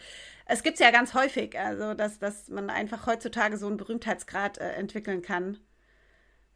Es 0.46 0.64
gibt 0.64 0.74
es 0.74 0.80
ja 0.80 0.90
ganz 0.90 1.14
häufig, 1.14 1.56
also 1.56 1.94
dass, 1.94 2.18
dass 2.18 2.48
man 2.48 2.70
einfach 2.70 3.06
heutzutage 3.06 3.56
so 3.56 3.68
einen 3.68 3.76
Berühmtheitsgrad 3.76 4.58
äh, 4.58 4.72
entwickeln 4.72 5.22
kann. 5.22 5.58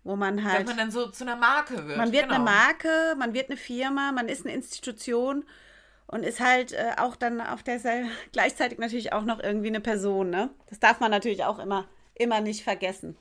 Wo 0.02 0.16
man 0.16 0.42
halt. 0.42 0.62
Dass 0.62 0.66
man 0.66 0.78
dann 0.78 0.90
so 0.90 1.10
zu 1.10 1.22
einer 1.22 1.36
Marke 1.36 1.86
wird. 1.86 1.96
Man 1.96 2.10
wird 2.10 2.24
genau. 2.24 2.34
eine 2.34 2.44
Marke, 2.44 3.14
man 3.16 3.34
wird 3.34 3.50
eine 3.50 3.56
Firma, 3.56 4.10
man 4.10 4.28
ist 4.28 4.44
eine 4.44 4.54
Institution 4.56 5.44
und 6.10 6.24
ist 6.24 6.40
halt 6.40 6.72
äh, 6.72 6.92
auch 6.98 7.16
dann 7.16 7.40
auf 7.40 7.62
der 7.62 7.80
gleichzeitig 8.32 8.78
natürlich 8.78 9.12
auch 9.12 9.24
noch 9.24 9.40
irgendwie 9.40 9.68
eine 9.68 9.80
Person, 9.80 10.30
ne? 10.30 10.50
Das 10.68 10.80
darf 10.80 11.00
man 11.00 11.10
natürlich 11.10 11.44
auch 11.44 11.58
immer, 11.58 11.88
immer 12.14 12.40
nicht 12.40 12.64
vergessen. 12.64 13.16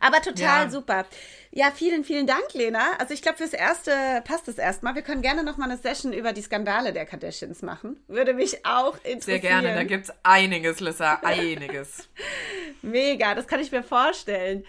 Aber 0.00 0.22
total 0.22 0.64
ja. 0.64 0.70
super. 0.70 1.06
Ja, 1.50 1.70
vielen, 1.70 2.04
vielen 2.04 2.26
Dank, 2.26 2.54
Lena. 2.54 2.92
Also 2.98 3.12
ich 3.12 3.20
glaube, 3.20 3.38
fürs 3.38 3.52
Erste 3.52 3.92
passt 4.24 4.48
es 4.48 4.56
erstmal. 4.56 4.94
Wir 4.94 5.02
können 5.02 5.20
gerne 5.20 5.42
noch 5.42 5.58
mal 5.58 5.66
eine 5.66 5.76
Session 5.76 6.14
über 6.14 6.32
die 6.32 6.40
Skandale 6.40 6.94
der 6.94 7.04
Kardashians 7.04 7.60
machen. 7.60 8.02
Würde 8.06 8.32
mich 8.32 8.64
auch 8.64 8.94
interessieren. 8.96 9.20
Sehr 9.20 9.38
gerne, 9.40 9.74
da 9.74 9.84
gibt 9.84 10.04
es 10.04 10.12
einiges, 10.22 10.80
Lissa, 10.80 11.20
einiges. 11.22 12.08
Mega, 12.82 13.34
das 13.34 13.46
kann 13.46 13.60
ich 13.60 13.70
mir 13.70 13.82
vorstellen. 13.82 14.64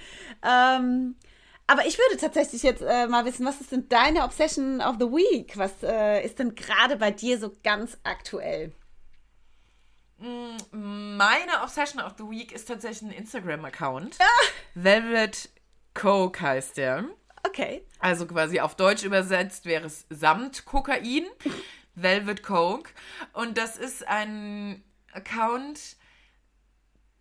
Ähm, 0.45 1.15
aber 1.69 1.85
ich 1.85 1.99
würde 1.99 2.17
tatsächlich 2.17 2.63
jetzt 2.63 2.81
äh, 2.81 3.05
mal 3.05 3.25
wissen, 3.25 3.45
was 3.45 3.61
ist 3.61 3.71
denn 3.71 3.87
deine 3.89 4.23
Obsession 4.23 4.81
of 4.81 4.95
the 4.99 5.05
Week? 5.05 5.55
Was 5.55 5.71
äh, 5.83 6.25
ist 6.25 6.39
denn 6.39 6.55
gerade 6.55 6.95
bei 6.97 7.11
dir 7.11 7.37
so 7.37 7.55
ganz 7.63 7.95
aktuell? 8.01 8.73
Mm, 10.17 10.57
meine 11.15 11.61
Obsession 11.61 12.01
of 12.01 12.13
the 12.17 12.23
Week 12.23 12.51
ist 12.51 12.67
tatsächlich 12.67 13.11
ein 13.11 13.15
Instagram-Account. 13.15 14.17
Ah. 14.19 14.45
Velvet 14.73 15.49
Coke 15.93 16.41
heißt 16.41 16.77
der. 16.77 17.05
Okay. 17.45 17.85
Also 17.99 18.25
quasi 18.25 18.59
auf 18.59 18.73
Deutsch 18.73 19.03
übersetzt 19.03 19.65
wäre 19.65 19.85
es 19.85 20.07
Samt 20.09 20.65
Kokain. 20.65 21.27
Velvet 21.93 22.41
Coke. 22.41 22.89
Und 23.33 23.59
das 23.59 23.77
ist 23.77 24.07
ein 24.07 24.83
Account, 25.13 25.97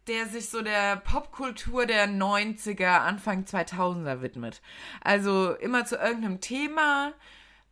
der 0.08 0.26
sich 0.26 0.48
so 0.48 0.62
der 0.62 0.96
Popkultur 0.96 1.86
der 1.86 2.08
90er, 2.08 3.00
Anfang 3.00 3.44
2000er 3.44 4.22
widmet. 4.22 4.60
Also 5.00 5.52
immer 5.52 5.84
zu 5.84 5.96
irgendeinem 5.96 6.40
Thema 6.40 7.12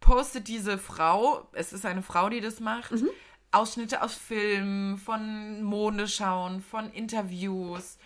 postet 0.01 0.49
diese 0.49 0.79
Frau, 0.79 1.49
es 1.53 1.73
ist 1.73 1.87
eine 1.87 2.03
Frau, 2.03 2.29
die 2.29 2.41
das 2.41 2.61
macht, 2.61 2.93
mhm. 2.93 3.09
Ausschnitte 3.51 4.03
aus 4.03 4.15
Filmen, 4.15 4.99
von 4.99 5.63
Modeschauen, 5.63 6.61
von 6.61 6.91
Interviews 6.93 7.99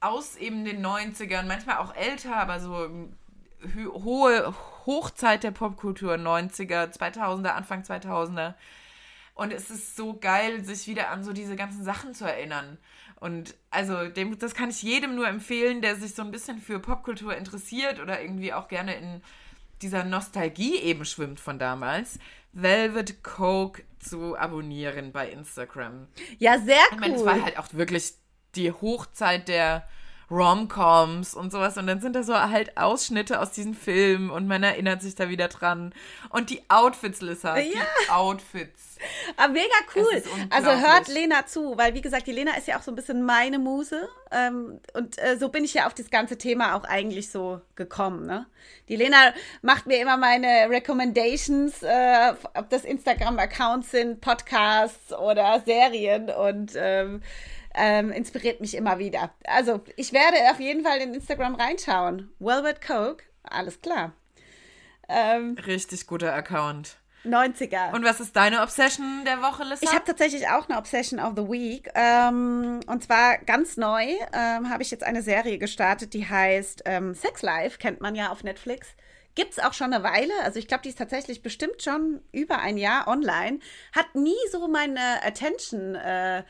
aus 0.00 0.36
eben 0.36 0.64
den 0.64 0.84
90ern, 0.84 1.46
manchmal 1.46 1.78
auch 1.78 1.94
älter, 1.94 2.36
aber 2.36 2.60
so 2.60 2.88
hohe 3.76 4.54
Hochzeit 4.86 5.42
der 5.42 5.50
Popkultur 5.50 6.14
90er, 6.14 6.96
2000er, 6.96 7.48
Anfang 7.48 7.82
2000er. 7.82 8.54
Und 9.40 9.54
es 9.54 9.70
ist 9.70 9.96
so 9.96 10.18
geil, 10.18 10.66
sich 10.66 10.86
wieder 10.86 11.08
an 11.08 11.24
so 11.24 11.32
diese 11.32 11.56
ganzen 11.56 11.82
Sachen 11.82 12.12
zu 12.12 12.26
erinnern. 12.26 12.76
Und 13.20 13.54
also 13.70 14.06
dem, 14.06 14.38
das 14.38 14.52
kann 14.52 14.68
ich 14.68 14.82
jedem 14.82 15.14
nur 15.14 15.26
empfehlen, 15.26 15.80
der 15.80 15.96
sich 15.96 16.14
so 16.14 16.20
ein 16.20 16.30
bisschen 16.30 16.58
für 16.60 16.78
Popkultur 16.78 17.34
interessiert 17.34 18.00
oder 18.00 18.20
irgendwie 18.20 18.52
auch 18.52 18.68
gerne 18.68 18.96
in 18.96 19.22
dieser 19.80 20.04
Nostalgie 20.04 20.76
eben 20.76 21.06
schwimmt 21.06 21.40
von 21.40 21.58
damals. 21.58 22.18
Velvet 22.52 23.24
Coke 23.24 23.82
zu 23.98 24.36
abonnieren 24.36 25.10
bei 25.10 25.30
Instagram. 25.30 26.06
Ja, 26.38 26.58
sehr 26.58 26.76
cool. 26.90 26.96
Ich 26.96 27.00
meine, 27.00 27.14
es 27.14 27.24
war 27.24 27.42
halt 27.42 27.58
auch 27.58 27.72
wirklich 27.72 28.12
die 28.56 28.70
Hochzeit 28.70 29.48
der 29.48 29.88
Romcoms 30.30 31.34
und 31.34 31.50
sowas. 31.50 31.76
Und 31.76 31.86
dann 31.86 32.00
sind 32.00 32.14
da 32.14 32.22
so 32.22 32.34
halt 32.34 32.76
Ausschnitte 32.76 33.40
aus 33.40 33.50
diesen 33.52 33.74
Filmen 33.74 34.30
und 34.30 34.46
man 34.46 34.62
erinnert 34.62 35.02
sich 35.02 35.14
da 35.14 35.28
wieder 35.28 35.48
dran. 35.48 35.92
Und 36.30 36.50
die 36.50 36.62
Outfits, 36.68 37.20
Lissa, 37.20 37.56
ja. 37.58 37.64
die 37.64 38.10
Outfits. 38.10 38.90
Aber 39.36 39.44
ah, 39.44 39.48
mega 39.48 39.74
cool. 39.96 40.22
Also 40.50 40.70
hört 40.70 41.08
Lena 41.08 41.46
zu, 41.46 41.76
weil 41.76 41.94
wie 41.94 42.02
gesagt, 42.02 42.26
die 42.26 42.32
Lena 42.32 42.56
ist 42.56 42.68
ja 42.68 42.78
auch 42.78 42.82
so 42.82 42.92
ein 42.92 42.94
bisschen 42.94 43.22
meine 43.24 43.58
Muse. 43.58 44.08
Ähm, 44.30 44.80
und 44.94 45.18
äh, 45.18 45.36
so 45.38 45.48
bin 45.48 45.64
ich 45.64 45.74
ja 45.74 45.86
auf 45.86 45.94
das 45.94 46.10
ganze 46.10 46.38
Thema 46.38 46.76
auch 46.76 46.84
eigentlich 46.84 47.30
so 47.30 47.60
gekommen. 47.76 48.26
Ne? 48.26 48.46
Die 48.88 48.96
Lena 48.96 49.32
macht 49.62 49.86
mir 49.86 50.00
immer 50.00 50.16
meine 50.16 50.68
Recommendations, 50.68 51.82
äh, 51.82 52.34
ob 52.54 52.68
das 52.70 52.84
Instagram-Accounts 52.84 53.90
sind, 53.90 54.20
Podcasts 54.20 55.12
oder 55.12 55.62
Serien. 55.64 56.30
Und 56.30 56.72
ähm, 56.76 57.22
ähm, 57.74 58.10
inspiriert 58.10 58.60
mich 58.60 58.76
immer 58.76 58.98
wieder. 58.98 59.30
Also, 59.44 59.80
ich 59.96 60.12
werde 60.12 60.36
auf 60.50 60.60
jeden 60.60 60.84
Fall 60.84 60.98
in 60.98 61.14
Instagram 61.14 61.54
reinschauen. 61.54 62.30
Velvet 62.38 62.80
Coke, 62.80 63.24
alles 63.42 63.80
klar. 63.80 64.12
Ähm, 65.08 65.56
Richtig 65.66 66.06
guter 66.06 66.34
Account. 66.34 66.96
90er. 67.24 67.92
Und 67.92 68.04
was 68.04 68.20
ist 68.20 68.34
deine 68.34 68.62
Obsession 68.62 69.24
der 69.26 69.42
Woche, 69.42 69.64
Lissa? 69.64 69.84
Ich 69.84 69.92
habe 69.92 70.04
tatsächlich 70.04 70.48
auch 70.48 70.68
eine 70.68 70.78
Obsession 70.78 71.20
of 71.20 71.34
the 71.36 71.42
Week. 71.42 71.90
Ähm, 71.94 72.80
und 72.86 73.04
zwar 73.04 73.38
ganz 73.38 73.76
neu 73.76 74.06
ähm, 74.32 74.70
habe 74.70 74.82
ich 74.82 74.90
jetzt 74.90 75.04
eine 75.04 75.22
Serie 75.22 75.58
gestartet, 75.58 76.14
die 76.14 76.26
heißt 76.26 76.82
ähm, 76.86 77.14
Sex 77.14 77.42
Life, 77.42 77.78
kennt 77.78 78.00
man 78.00 78.14
ja 78.14 78.30
auf 78.30 78.42
Netflix. 78.42 78.88
Gibt 79.34 79.52
es 79.52 79.58
auch 79.58 79.74
schon 79.74 79.92
eine 79.92 80.02
Weile. 80.02 80.32
Also 80.44 80.58
ich 80.58 80.66
glaube, 80.66 80.82
die 80.82 80.88
ist 80.88 80.98
tatsächlich 80.98 81.42
bestimmt 81.42 81.82
schon 81.82 82.20
über 82.32 82.58
ein 82.58 82.76
Jahr 82.76 83.06
online. 83.06 83.60
Hat 83.92 84.14
nie 84.14 84.34
so 84.50 84.66
meine 84.66 85.22
Attention 85.22 85.94
äh, 85.94 86.42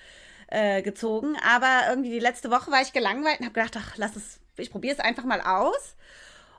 äh, 0.50 0.82
gezogen. 0.82 1.36
Aber 1.42 1.88
irgendwie 1.88 2.10
die 2.10 2.18
letzte 2.18 2.50
Woche 2.50 2.70
war 2.70 2.82
ich 2.82 2.92
gelangweilt 2.92 3.40
und 3.40 3.46
habe 3.46 3.54
gedacht, 3.54 3.76
ach, 3.78 3.96
lass 3.96 4.16
es, 4.16 4.40
ich 4.56 4.70
probiere 4.70 4.94
es 4.94 5.00
einfach 5.00 5.24
mal 5.24 5.40
aus. 5.40 5.96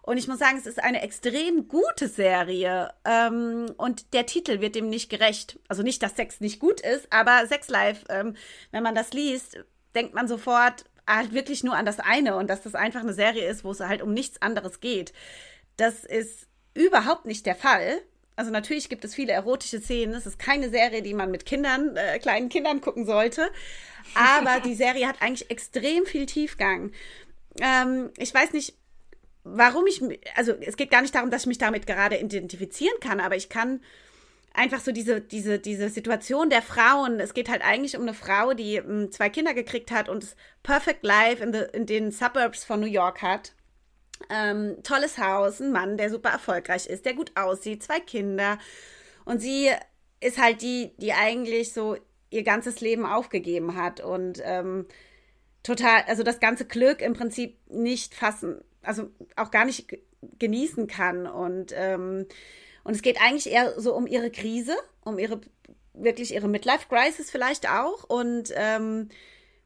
Und 0.03 0.17
ich 0.17 0.27
muss 0.27 0.39
sagen, 0.39 0.57
es 0.57 0.65
ist 0.65 0.81
eine 0.81 1.01
extrem 1.01 1.67
gute 1.67 2.07
Serie. 2.07 2.91
Ähm, 3.05 3.71
und 3.77 4.13
der 4.13 4.25
Titel 4.25 4.59
wird 4.59 4.75
dem 4.75 4.89
nicht 4.89 5.09
gerecht. 5.09 5.59
Also 5.67 5.83
nicht, 5.83 6.01
dass 6.01 6.15
Sex 6.15 6.39
nicht 6.39 6.59
gut 6.59 6.81
ist, 6.81 7.07
aber 7.11 7.45
Sex 7.45 7.69
Life, 7.69 8.05
ähm, 8.09 8.35
wenn 8.71 8.83
man 8.83 8.95
das 8.95 9.13
liest, 9.13 9.59
denkt 9.93 10.15
man 10.15 10.27
sofort 10.27 10.85
halt 11.07 11.33
wirklich 11.33 11.63
nur 11.63 11.75
an 11.75 11.85
das 11.85 11.99
eine 11.99 12.35
und 12.35 12.49
dass 12.49 12.61
das 12.61 12.75
einfach 12.75 13.01
eine 13.01 13.13
Serie 13.13 13.47
ist, 13.47 13.63
wo 13.63 13.71
es 13.71 13.79
halt 13.79 14.01
um 14.01 14.13
nichts 14.13 14.41
anderes 14.41 14.79
geht. 14.79 15.13
Das 15.77 16.03
ist 16.03 16.47
überhaupt 16.73 17.25
nicht 17.25 17.45
der 17.45 17.55
Fall. 17.55 18.01
Also 18.35 18.51
natürlich 18.51 18.89
gibt 18.89 19.05
es 19.05 19.13
viele 19.13 19.33
erotische 19.33 19.79
Szenen. 19.81 20.13
Es 20.13 20.25
ist 20.25 20.39
keine 20.39 20.69
Serie, 20.69 21.01
die 21.01 21.13
man 21.13 21.31
mit 21.31 21.45
Kindern, 21.45 21.95
äh, 21.95 22.17
kleinen 22.19 22.49
Kindern 22.49 22.81
gucken 22.81 23.05
sollte. 23.05 23.49
Aber 24.15 24.59
die 24.65 24.75
Serie 24.75 25.07
hat 25.07 25.21
eigentlich 25.21 25.49
extrem 25.49 26.05
viel 26.05 26.25
Tiefgang. 26.25 26.91
Ähm, 27.59 28.11
ich 28.17 28.33
weiß 28.33 28.53
nicht, 28.53 28.75
warum 29.43 29.85
ich, 29.87 30.01
also 30.35 30.53
es 30.53 30.77
geht 30.77 30.91
gar 30.91 31.01
nicht 31.01 31.15
darum, 31.15 31.31
dass 31.31 31.43
ich 31.43 31.47
mich 31.47 31.57
damit 31.57 31.87
gerade 31.87 32.17
identifizieren 32.17 32.99
kann, 32.99 33.19
aber 33.19 33.35
ich 33.35 33.49
kann 33.49 33.81
einfach 34.53 34.79
so 34.79 34.91
diese, 34.91 35.21
diese, 35.21 35.59
diese 35.59 35.89
Situation 35.89 36.49
der 36.49 36.61
Frauen. 36.61 37.19
Es 37.19 37.33
geht 37.33 37.49
halt 37.49 37.63
eigentlich 37.63 37.95
um 37.95 38.03
eine 38.03 38.13
Frau, 38.13 38.53
die 38.53 38.75
ähm, 38.75 39.11
zwei 39.11 39.29
Kinder 39.29 39.53
gekriegt 39.53 39.91
hat 39.91 40.09
und 40.09 40.23
das 40.23 40.35
Perfect 40.63 41.03
Life 41.03 41.43
in, 41.43 41.53
the, 41.53 41.63
in 41.73 41.85
den 41.85 42.11
Suburbs 42.11 42.63
von 42.63 42.79
New 42.79 42.87
York 42.87 43.21
hat. 43.21 43.53
Ähm, 44.29 44.77
tolles 44.83 45.17
Haus, 45.17 45.59
ein 45.59 45.71
Mann, 45.71 45.97
der 45.97 46.09
super 46.09 46.29
erfolgreich 46.29 46.87
ist, 46.87 47.05
der 47.05 47.13
gut 47.13 47.31
aussieht, 47.35 47.83
zwei 47.83 47.99
Kinder. 47.99 48.57
Und 49.25 49.41
sie 49.41 49.69
ist 50.19 50.41
halt 50.41 50.61
die, 50.61 50.91
die 50.97 51.13
eigentlich 51.13 51.73
so 51.73 51.97
ihr 52.29 52.43
ganzes 52.43 52.81
Leben 52.81 53.05
aufgegeben 53.05 53.75
hat 53.75 53.99
und 53.99 54.41
ähm, 54.43 54.85
total, 55.63 56.03
also 56.07 56.23
das 56.23 56.39
ganze 56.39 56.65
Glück 56.65 57.01
im 57.01 57.13
Prinzip 57.13 57.57
nicht 57.69 58.15
fassen, 58.15 58.63
also 58.81 59.09
auch 59.35 59.51
gar 59.51 59.65
nicht 59.65 59.97
genießen 60.39 60.87
kann. 60.87 61.27
Und, 61.27 61.73
ähm, 61.75 62.25
und 62.83 62.95
es 62.95 63.01
geht 63.01 63.21
eigentlich 63.21 63.51
eher 63.51 63.79
so 63.79 63.93
um 63.93 64.07
ihre 64.07 64.31
Krise, 64.31 64.75
um 65.03 65.19
ihre 65.19 65.41
wirklich 65.93 66.33
ihre 66.33 66.47
Midlife-Crisis 66.47 67.29
vielleicht 67.29 67.69
auch 67.69 68.05
und 68.05 68.53
ähm, 68.55 69.09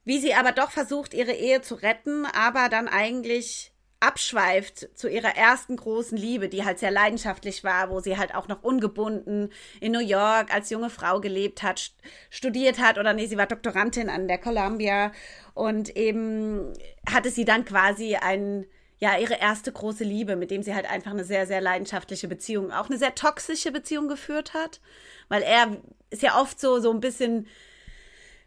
wie 0.05 0.19
sie 0.19 0.33
aber 0.33 0.51
doch 0.51 0.71
versucht, 0.71 1.13
ihre 1.13 1.33
Ehe 1.33 1.61
zu 1.61 1.75
retten, 1.75 2.25
aber 2.25 2.69
dann 2.69 2.87
eigentlich 2.87 3.71
abschweift 4.05 4.89
zu 4.95 5.09
ihrer 5.09 5.35
ersten 5.35 5.75
großen 5.75 6.17
Liebe, 6.17 6.49
die 6.49 6.63
halt 6.63 6.79
sehr 6.79 6.91
leidenschaftlich 6.91 7.63
war, 7.63 7.89
wo 7.89 7.99
sie 7.99 8.17
halt 8.17 8.35
auch 8.35 8.47
noch 8.47 8.63
ungebunden 8.63 9.51
in 9.81 9.91
New 9.91 9.99
York 9.99 10.53
als 10.53 10.69
junge 10.69 10.89
Frau 10.89 11.19
gelebt 11.19 11.63
hat, 11.63 11.91
studiert 12.29 12.79
hat 12.79 12.97
oder 12.97 13.13
nee, 13.13 13.25
sie 13.25 13.37
war 13.37 13.47
Doktorandin 13.47 14.09
an 14.09 14.27
der 14.27 14.37
Columbia 14.37 15.11
und 15.53 15.95
eben 15.95 16.73
hatte 17.09 17.31
sie 17.31 17.45
dann 17.45 17.65
quasi 17.65 18.15
ein 18.15 18.65
ja, 18.97 19.17
ihre 19.17 19.39
erste 19.39 19.71
große 19.71 20.05
Liebe, 20.05 20.35
mit 20.35 20.51
dem 20.51 20.63
sie 20.63 20.73
halt 20.73 20.89
einfach 20.89 21.11
eine 21.11 21.25
sehr, 21.25 21.45
sehr 21.47 21.59
leidenschaftliche 21.59 22.29
Beziehung, 22.29 22.71
auch 22.71 22.89
eine 22.89 22.97
sehr 22.97 23.13
toxische 23.13 23.71
Beziehung 23.71 24.07
geführt 24.07 24.53
hat, 24.53 24.79
weil 25.27 25.41
er 25.41 25.77
ist 26.11 26.21
ja 26.21 26.39
oft 26.39 26.59
so, 26.59 26.79
so 26.79 26.91
ein 26.91 27.01
bisschen 27.01 27.47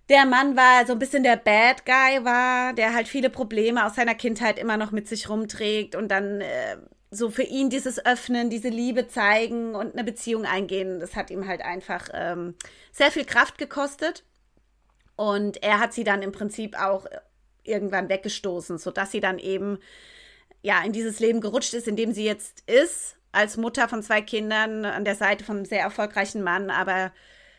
der 0.09 0.25
Mann 0.25 0.57
war, 0.57 0.87
so 0.87 0.93
ein 0.93 0.99
bisschen 0.99 1.23
der 1.23 1.37
Bad 1.37 1.85
Guy 1.85 2.25
war, 2.25 2.73
der 2.73 2.95
halt 2.95 3.09
viele 3.09 3.31
Probleme 3.31 3.85
aus 3.85 3.95
seiner 3.95 4.15
Kindheit 4.15 4.59
immer 4.59 4.77
noch 4.77 4.91
mit 4.91 5.07
sich 5.07 5.29
rumträgt 5.29 5.95
und 5.95 6.09
dann 6.09 6.41
äh, 6.41 6.77
so 7.11 7.31
für 7.31 7.43
ihn 7.43 7.71
dieses 7.71 8.05
Öffnen, 8.05 8.51
diese 8.51 8.69
Liebe 8.69 9.09
zeigen 9.09 9.75
und 9.75 9.95
eine 9.95 10.05
Beziehung 10.05 10.45
eingehen, 10.45 11.01
das 11.01 11.17
hat 11.17 11.31
ihm 11.31 11.47
halt 11.47 11.63
einfach 11.63 12.09
ähm, 12.13 12.55
sehr 12.93 13.11
viel 13.11 13.25
Kraft 13.25 13.59
gekostet. 13.59 14.25
Und 15.17 15.63
er 15.63 15.81
hat 15.81 15.93
sie 15.93 16.05
dann 16.05 16.23
im 16.23 16.33
Prinzip 16.33 16.81
auch 16.81 17.07
irgendwann 17.65 18.09
weggestoßen, 18.09 18.79
sodass 18.79 19.11
sie 19.11 19.21
dann 19.21 19.39
eben 19.39 19.79
ja 20.63 20.83
in 20.83 20.93
dieses 20.93 21.19
Leben 21.19 21.41
gerutscht 21.41 21.75
ist, 21.75 21.89
in 21.89 21.97
dem 21.97 22.13
sie 22.13 22.25
jetzt 22.25 22.63
ist, 22.69 23.17
als 23.33 23.57
Mutter 23.57 23.89
von 23.89 24.03
zwei 24.03 24.23
Kindern 24.23 24.85
an 24.85 25.05
der 25.05 25.17
Seite 25.17 25.45
von 25.45 25.57
einem 25.57 25.65
sehr 25.65 25.83
erfolgreichen 25.83 26.43
Mann, 26.43 26.71
aber 26.71 27.13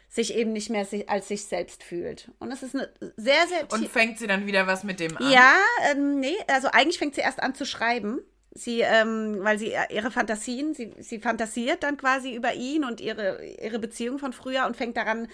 sich 0.10 0.34
eben 0.36 0.54
nicht 0.54 0.72
mehr 0.72 0.88
als 1.08 1.28
sich 1.28 1.45
selbst 1.45 1.84
fühlt. 1.84 2.32
Und 2.39 2.52
es 2.52 2.63
ist 2.63 2.76
eine 2.76 2.91
sehr, 3.15 3.48
sehr. 3.48 3.72
Und 3.72 3.88
fängt 3.88 4.17
sie 4.17 4.26
dann 4.26 4.48
wieder 4.48 4.65
was 4.65 4.84
mit 4.84 5.00
dem 5.00 5.15
an? 5.15 5.32
Ja, 5.32 5.54
ähm, 5.91 6.19
nee, 6.19 6.36
also 6.48 6.67
eigentlich 6.72 6.98
fängt 6.98 7.15
sie 7.15 7.22
erst 7.22 7.41
an 7.41 7.54
zu 7.54 7.65
schreiben. 7.65 8.19
Sie, 8.52 8.82
ähm, 8.82 9.38
weil 9.41 9.60
sie 9.60 9.74
äh, 9.74 9.93
ihre 9.93 10.10
Fantasien, 10.10 10.74
sie, 10.74 10.91
sie 11.00 11.19
fantasiert 11.19 11.84
dann 11.84 11.98
quasi 11.98 12.34
über 12.34 12.56
ihn 12.56 12.84
und 12.84 13.00
ihre, 13.00 13.45
ihre 13.45 13.78
Beziehung 13.78 14.17
von 14.17 14.34
früher 14.34 14.65
und 14.65 14.76
fängt 14.76 14.98
daran, 14.98 15.28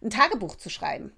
ein 0.00 0.10
Tagebuch 0.10 0.54
zu 0.54 0.70
schreiben. 0.70 1.12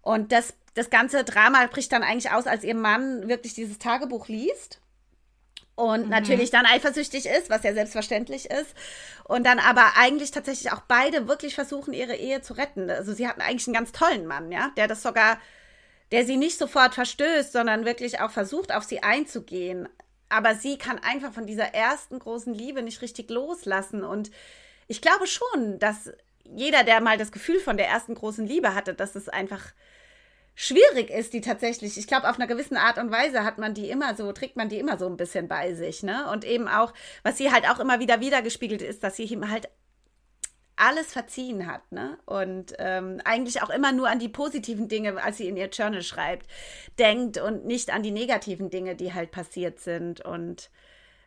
Und 0.00 0.32
das, 0.32 0.54
das 0.72 0.88
ganze 0.88 1.22
Drama 1.22 1.66
bricht 1.66 1.92
dann 1.92 2.02
eigentlich 2.02 2.32
aus, 2.32 2.46
als 2.46 2.64
ihr 2.64 2.74
Mann 2.74 3.28
wirklich 3.28 3.52
dieses 3.52 3.78
Tagebuch 3.78 4.28
liest 4.28 4.80
und 5.74 6.04
mhm. 6.04 6.08
natürlich 6.10 6.50
dann 6.50 6.66
eifersüchtig 6.66 7.26
ist, 7.26 7.50
was 7.50 7.62
ja 7.62 7.72
selbstverständlich 7.72 8.50
ist. 8.50 8.74
Und 9.24 9.44
dann 9.44 9.58
aber 9.58 9.92
eigentlich 9.96 10.30
tatsächlich 10.30 10.72
auch 10.72 10.82
beide 10.86 11.28
wirklich 11.28 11.54
versuchen, 11.54 11.94
ihre 11.94 12.16
Ehe 12.16 12.42
zu 12.42 12.54
retten. 12.54 12.90
Also 12.90 13.12
sie 13.12 13.26
hatten 13.26 13.40
eigentlich 13.40 13.66
einen 13.66 13.74
ganz 13.74 13.92
tollen 13.92 14.26
Mann, 14.26 14.52
ja, 14.52 14.72
der 14.76 14.88
das 14.88 15.02
sogar, 15.02 15.38
der 16.12 16.26
sie 16.26 16.36
nicht 16.36 16.58
sofort 16.58 16.94
verstößt, 16.94 17.52
sondern 17.52 17.84
wirklich 17.84 18.20
auch 18.20 18.30
versucht, 18.30 18.74
auf 18.74 18.84
sie 18.84 19.02
einzugehen. 19.02 19.88
Aber 20.28 20.54
sie 20.54 20.78
kann 20.78 20.98
einfach 20.98 21.32
von 21.32 21.46
dieser 21.46 21.74
ersten 21.74 22.18
großen 22.18 22.54
Liebe 22.54 22.82
nicht 22.82 23.02
richtig 23.02 23.30
loslassen. 23.30 24.04
Und 24.04 24.30
ich 24.86 25.00
glaube 25.00 25.26
schon, 25.26 25.78
dass 25.78 26.10
jeder, 26.44 26.84
der 26.84 27.00
mal 27.00 27.16
das 27.16 27.32
Gefühl 27.32 27.60
von 27.60 27.76
der 27.76 27.88
ersten 27.88 28.14
großen 28.14 28.46
Liebe 28.46 28.74
hatte, 28.74 28.94
dass 28.94 29.14
es 29.14 29.28
einfach 29.28 29.72
schwierig 30.54 31.10
ist, 31.10 31.32
die 31.32 31.40
tatsächlich, 31.40 31.96
ich 31.96 32.06
glaube, 32.06 32.28
auf 32.28 32.36
einer 32.36 32.46
gewissen 32.46 32.76
Art 32.76 32.98
und 32.98 33.10
Weise 33.10 33.44
hat 33.44 33.58
man 33.58 33.74
die 33.74 33.90
immer 33.90 34.14
so, 34.14 34.32
trägt 34.32 34.56
man 34.56 34.68
die 34.68 34.78
immer 34.78 34.98
so 34.98 35.06
ein 35.06 35.16
bisschen 35.16 35.48
bei 35.48 35.74
sich, 35.74 36.02
ne? 36.02 36.30
Und 36.30 36.44
eben 36.44 36.68
auch, 36.68 36.92
was 37.22 37.38
sie 37.38 37.50
halt 37.50 37.68
auch 37.68 37.80
immer 37.80 38.00
wieder 38.00 38.20
wiedergespiegelt 38.20 38.82
ist, 38.82 39.02
dass 39.02 39.16
sie 39.16 39.24
ihm 39.24 39.50
halt 39.50 39.68
alles 40.76 41.12
verziehen 41.12 41.66
hat, 41.66 41.92
ne? 41.92 42.18
Und 42.24 42.74
ähm, 42.78 43.20
eigentlich 43.24 43.62
auch 43.62 43.70
immer 43.70 43.92
nur 43.92 44.08
an 44.08 44.18
die 44.18 44.28
positiven 44.28 44.88
Dinge, 44.88 45.22
als 45.22 45.36
sie 45.36 45.48
in 45.48 45.56
ihr 45.56 45.68
Journal 45.68 46.02
schreibt, 46.02 46.46
denkt 46.98 47.38
und 47.38 47.66
nicht 47.66 47.92
an 47.92 48.02
die 48.02 48.10
negativen 48.10 48.70
Dinge, 48.70 48.96
die 48.96 49.12
halt 49.12 49.30
passiert 49.30 49.80
sind. 49.80 50.24
Und 50.24 50.70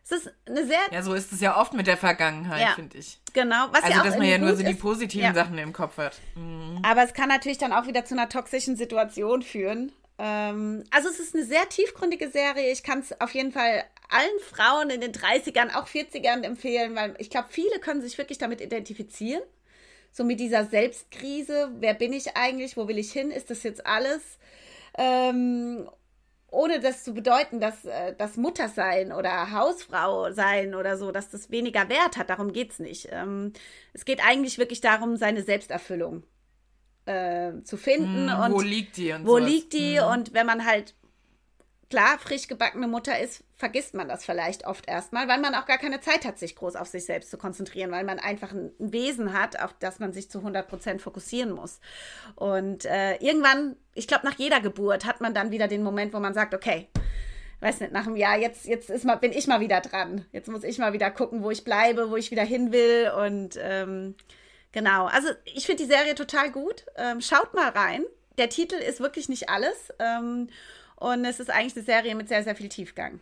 es 0.04 0.12
ist 0.12 0.34
eine 0.46 0.66
sehr. 0.66 0.80
Ja, 0.92 1.02
so 1.02 1.14
ist 1.14 1.32
es 1.32 1.40
ja 1.40 1.58
oft 1.58 1.72
mit 1.72 1.86
der 1.86 1.96
Vergangenheit, 1.96 2.60
ja, 2.60 2.72
finde 2.74 2.98
ich. 2.98 3.18
Genau. 3.32 3.68
Was 3.72 3.84
also, 3.84 3.98
ja 3.98 4.04
dass 4.04 4.18
man 4.18 4.26
ja 4.26 4.36
nur 4.36 4.54
so 4.54 4.62
die 4.62 4.74
positiven 4.74 5.24
ja. 5.24 5.34
Sachen 5.34 5.56
im 5.56 5.72
Kopf 5.72 5.96
hat. 5.96 6.20
Mhm. 6.34 6.80
Aber 6.82 7.02
es 7.04 7.14
kann 7.14 7.30
natürlich 7.30 7.56
dann 7.56 7.72
auch 7.72 7.86
wieder 7.86 8.04
zu 8.04 8.14
einer 8.14 8.28
toxischen 8.28 8.76
Situation 8.76 9.40
führen. 9.40 9.92
Ähm, 10.18 10.84
also, 10.90 11.08
es 11.08 11.20
ist 11.20 11.34
eine 11.34 11.44
sehr 11.44 11.66
tiefgründige 11.70 12.30
Serie. 12.30 12.70
Ich 12.70 12.82
kann 12.82 12.98
es 13.00 13.18
auf 13.18 13.34
jeden 13.34 13.50
Fall 13.50 13.82
allen 14.10 14.40
Frauen 14.50 14.90
in 14.90 15.00
den 15.00 15.12
30ern, 15.12 15.74
auch 15.74 15.88
40ern 15.88 16.42
empfehlen, 16.42 16.94
weil 16.94 17.14
ich 17.18 17.30
glaube, 17.30 17.48
viele 17.50 17.78
können 17.80 18.02
sich 18.02 18.18
wirklich 18.18 18.36
damit 18.36 18.60
identifizieren. 18.60 19.42
So 20.12 20.22
mit 20.22 20.38
dieser 20.38 20.66
Selbstkrise. 20.66 21.72
Wer 21.80 21.94
bin 21.94 22.12
ich 22.12 22.36
eigentlich? 22.36 22.76
Wo 22.76 22.86
will 22.88 22.98
ich 22.98 23.10
hin? 23.10 23.30
Ist 23.30 23.48
das 23.50 23.62
jetzt 23.62 23.86
alles? 23.86 24.20
Ähm, 24.96 25.88
ohne 26.54 26.80
das 26.80 27.04
zu 27.04 27.12
bedeuten, 27.12 27.60
dass 27.60 27.84
äh, 27.84 28.14
das 28.16 28.36
Muttersein 28.36 29.12
oder 29.12 29.50
Hausfrau 29.50 30.32
sein 30.32 30.74
oder 30.74 30.96
so, 30.96 31.10
dass 31.10 31.30
das 31.30 31.50
weniger 31.50 31.88
Wert 31.88 32.16
hat. 32.16 32.30
Darum 32.30 32.52
geht 32.52 32.72
es 32.72 32.78
nicht. 32.78 33.08
Ähm, 33.10 33.52
es 33.92 34.04
geht 34.04 34.24
eigentlich 34.26 34.58
wirklich 34.58 34.80
darum, 34.80 35.16
seine 35.16 35.42
Selbsterfüllung 35.42 36.22
äh, 37.06 37.52
zu 37.64 37.76
finden. 37.76 38.26
Mm, 38.26 38.42
und 38.44 38.52
wo 38.52 38.60
liegt 38.60 38.96
die? 38.96 39.12
Und 39.12 39.26
wo 39.26 39.38
sowas. 39.38 39.50
liegt 39.50 39.72
die? 39.72 39.98
Mm. 39.98 40.12
Und 40.12 40.34
wenn 40.34 40.46
man 40.46 40.64
halt 40.64 40.94
klar 41.90 42.18
frisch 42.18 42.48
gebackene 42.48 42.88
Mutter 42.88 43.18
ist, 43.18 43.44
vergisst 43.56 43.94
man 43.94 44.08
das 44.08 44.24
vielleicht 44.24 44.66
oft 44.66 44.88
erstmal, 44.88 45.28
weil 45.28 45.40
man 45.40 45.54
auch 45.54 45.66
gar 45.66 45.78
keine 45.78 46.00
Zeit 46.00 46.24
hat, 46.24 46.38
sich 46.38 46.56
groß 46.56 46.76
auf 46.76 46.88
sich 46.88 47.04
selbst 47.04 47.30
zu 47.30 47.38
konzentrieren, 47.38 47.90
weil 47.90 48.04
man 48.04 48.18
einfach 48.18 48.52
ein 48.52 48.72
Wesen 48.78 49.32
hat, 49.32 49.60
auf 49.60 49.74
das 49.78 49.98
man 49.98 50.12
sich 50.12 50.30
zu 50.30 50.38
100 50.38 50.68
Prozent 50.68 51.02
fokussieren 51.02 51.52
muss. 51.52 51.80
Und 52.36 52.84
äh, 52.84 53.16
irgendwann, 53.16 53.76
ich 53.94 54.08
glaube, 54.08 54.26
nach 54.26 54.38
jeder 54.38 54.60
Geburt 54.60 55.04
hat 55.04 55.20
man 55.20 55.34
dann 55.34 55.50
wieder 55.50 55.68
den 55.68 55.82
Moment, 55.82 56.12
wo 56.14 56.20
man 56.20 56.34
sagt, 56.34 56.54
okay, 56.54 56.88
weiß 57.60 57.80
nicht, 57.80 57.92
nach 57.92 58.06
einem 58.06 58.16
Jahr, 58.16 58.36
jetzt, 58.36 58.66
jetzt 58.66 58.90
ist 58.90 59.04
mal, 59.04 59.16
bin 59.16 59.32
ich 59.32 59.46
mal 59.46 59.60
wieder 59.60 59.80
dran. 59.80 60.26
Jetzt 60.32 60.48
muss 60.48 60.64
ich 60.64 60.78
mal 60.78 60.92
wieder 60.92 61.10
gucken, 61.10 61.42
wo 61.42 61.50
ich 61.50 61.64
bleibe, 61.64 62.10
wo 62.10 62.16
ich 62.16 62.30
wieder 62.30 62.44
hin 62.44 62.72
will. 62.72 63.10
Und 63.16 63.58
ähm, 63.60 64.14
genau, 64.72 65.06
also 65.06 65.28
ich 65.44 65.64
finde 65.64 65.82
die 65.84 65.90
Serie 65.90 66.14
total 66.14 66.50
gut. 66.50 66.84
Ähm, 66.96 67.20
schaut 67.20 67.54
mal 67.54 67.70
rein. 67.70 68.04
Der 68.36 68.50
Titel 68.50 68.74
ist 68.74 69.00
wirklich 69.00 69.28
nicht 69.28 69.48
alles. 69.48 69.92
Ähm, 69.98 70.48
und 71.04 71.24
es 71.26 71.38
ist 71.38 71.50
eigentlich 71.50 71.76
eine 71.76 71.84
Serie 71.84 72.14
mit 72.14 72.28
sehr, 72.28 72.42
sehr 72.42 72.56
viel 72.56 72.70
Tiefgang. 72.70 73.20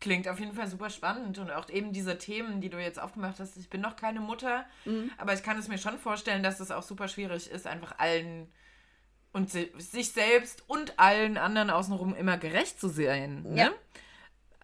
Klingt 0.00 0.26
auf 0.28 0.40
jeden 0.40 0.52
Fall 0.52 0.66
super 0.66 0.90
spannend 0.90 1.38
und 1.38 1.50
auch 1.52 1.70
eben 1.70 1.92
diese 1.92 2.18
Themen, 2.18 2.60
die 2.60 2.70
du 2.70 2.78
jetzt 2.78 3.00
aufgemacht 3.00 3.38
hast. 3.38 3.56
Ich 3.56 3.70
bin 3.70 3.80
noch 3.80 3.94
keine 3.94 4.18
Mutter, 4.18 4.66
mhm. 4.84 5.12
aber 5.16 5.32
ich 5.32 5.44
kann 5.44 5.56
es 5.58 5.68
mir 5.68 5.78
schon 5.78 5.96
vorstellen, 5.96 6.42
dass 6.42 6.58
es 6.58 6.72
auch 6.72 6.82
super 6.82 7.06
schwierig 7.06 7.48
ist, 7.48 7.68
einfach 7.68 7.98
allen 7.98 8.48
und 9.32 9.50
sich 9.50 10.12
selbst 10.12 10.64
und 10.68 10.98
allen 10.98 11.38
anderen 11.38 11.70
außenrum 11.70 12.14
immer 12.16 12.36
gerecht 12.36 12.80
zu 12.80 12.88
sein. 12.88 13.44
Ne? 13.44 13.56
Ja. 13.56 13.70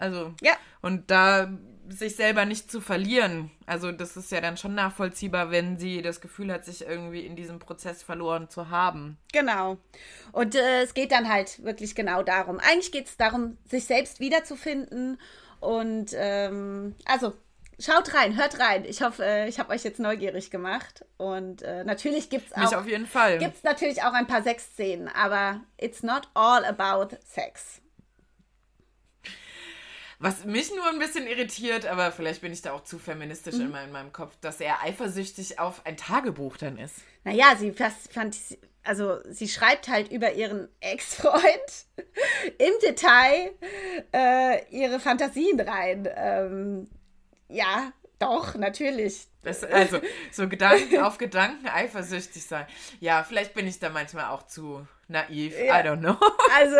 Also, 0.00 0.34
ja. 0.40 0.52
und 0.80 1.10
da 1.10 1.50
sich 1.90 2.16
selber 2.16 2.44
nicht 2.44 2.70
zu 2.70 2.80
verlieren. 2.80 3.50
Also 3.66 3.92
das 3.92 4.16
ist 4.16 4.30
ja 4.30 4.40
dann 4.40 4.56
schon 4.56 4.74
nachvollziehbar, 4.74 5.50
wenn 5.50 5.76
sie 5.78 6.02
das 6.02 6.20
Gefühl 6.20 6.52
hat, 6.52 6.64
sich 6.64 6.86
irgendwie 6.86 7.26
in 7.26 7.36
diesem 7.36 7.58
Prozess 7.58 8.02
verloren 8.02 8.48
zu 8.48 8.70
haben. 8.70 9.18
Genau. 9.32 9.76
Und 10.32 10.54
äh, 10.54 10.82
es 10.82 10.94
geht 10.94 11.12
dann 11.12 11.28
halt 11.28 11.62
wirklich 11.64 11.94
genau 11.94 12.22
darum. 12.22 12.58
Eigentlich 12.60 12.92
geht 12.92 13.06
es 13.06 13.16
darum, 13.16 13.58
sich 13.68 13.84
selbst 13.84 14.20
wiederzufinden. 14.20 15.20
Und 15.58 16.12
ähm, 16.14 16.94
also 17.04 17.34
schaut 17.78 18.14
rein, 18.14 18.36
hört 18.36 18.60
rein. 18.60 18.84
Ich 18.84 19.02
hoffe, 19.02 19.24
äh, 19.24 19.48
ich 19.48 19.58
habe 19.58 19.72
euch 19.72 19.82
jetzt 19.82 19.98
neugierig 19.98 20.50
gemacht. 20.50 21.04
Und 21.16 21.62
äh, 21.62 21.84
natürlich 21.84 22.30
gibt 22.30 22.46
es 22.46 22.52
auch. 22.52 22.58
Mich 22.58 22.76
auf 22.76 22.88
jeden 22.88 23.06
Fall. 23.06 23.38
Gibt 23.38 23.64
natürlich 23.64 24.02
auch 24.02 24.12
ein 24.12 24.26
paar 24.26 24.42
Sexszenen, 24.42 25.08
aber 25.08 25.60
it's 25.76 26.02
not 26.02 26.28
all 26.34 26.64
about 26.64 27.16
sex. 27.24 27.80
Was 30.22 30.44
mich 30.44 30.70
nur 30.74 30.86
ein 30.86 30.98
bisschen 30.98 31.26
irritiert, 31.26 31.86
aber 31.86 32.12
vielleicht 32.12 32.42
bin 32.42 32.52
ich 32.52 32.60
da 32.60 32.72
auch 32.72 32.84
zu 32.84 32.98
feministisch 32.98 33.54
mhm. 33.54 33.66
immer 33.66 33.82
in 33.82 33.90
meinem 33.90 34.12
Kopf, 34.12 34.36
dass 34.42 34.60
er 34.60 34.82
eifersüchtig 34.82 35.58
auf 35.58 35.86
ein 35.86 35.96
Tagebuch 35.96 36.58
dann 36.58 36.76
ist. 36.76 36.96
Naja, 37.24 37.56
sie 37.58 37.72
fand, 37.72 38.36
also 38.84 39.16
sie 39.30 39.48
schreibt 39.48 39.88
halt 39.88 40.12
über 40.12 40.34
ihren 40.34 40.68
Ex-Freund 40.80 41.86
im 42.58 42.72
Detail 42.82 43.52
äh, 44.12 44.62
ihre 44.70 45.00
Fantasien 45.00 45.58
rein. 45.58 46.06
Ähm, 46.14 46.90
ja, 47.48 47.94
doch, 48.20 48.54
natürlich. 48.54 49.26
Das, 49.42 49.64
also, 49.64 49.98
so 50.30 50.46
Gedanken 50.46 50.98
auf 51.02 51.16
Gedanken 51.16 51.66
eifersüchtig 51.66 52.44
sein. 52.44 52.66
Ja, 53.00 53.24
vielleicht 53.24 53.54
bin 53.54 53.66
ich 53.66 53.78
da 53.78 53.88
manchmal 53.88 54.26
auch 54.26 54.42
zu 54.46 54.86
naiv. 55.08 55.58
Ja. 55.58 55.80
I 55.80 55.82
don't 55.82 56.00
know. 56.00 56.16
Also, 56.52 56.76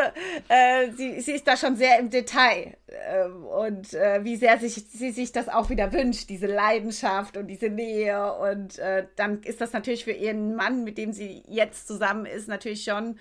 äh, 0.48 0.90
sie, 0.92 1.20
sie 1.20 1.32
ist 1.32 1.46
da 1.46 1.56
schon 1.56 1.76
sehr 1.76 1.98
im 1.98 2.10
Detail. 2.10 2.76
Äh, 2.88 3.24
und 3.28 3.94
äh, 3.94 4.22
wie 4.24 4.36
sehr 4.36 4.58
sich, 4.58 4.74
sie 4.74 5.12
sich 5.12 5.32
das 5.32 5.48
auch 5.48 5.70
wieder 5.70 5.92
wünscht, 5.94 6.28
diese 6.28 6.46
Leidenschaft 6.46 7.38
und 7.38 7.46
diese 7.46 7.70
Nähe. 7.70 8.34
Und 8.34 8.78
äh, 8.78 9.06
dann 9.16 9.42
ist 9.42 9.62
das 9.62 9.72
natürlich 9.72 10.04
für 10.04 10.12
ihren 10.12 10.54
Mann, 10.56 10.84
mit 10.84 10.98
dem 10.98 11.14
sie 11.14 11.42
jetzt 11.48 11.86
zusammen 11.86 12.26
ist, 12.26 12.48
natürlich 12.48 12.84
schon 12.84 13.16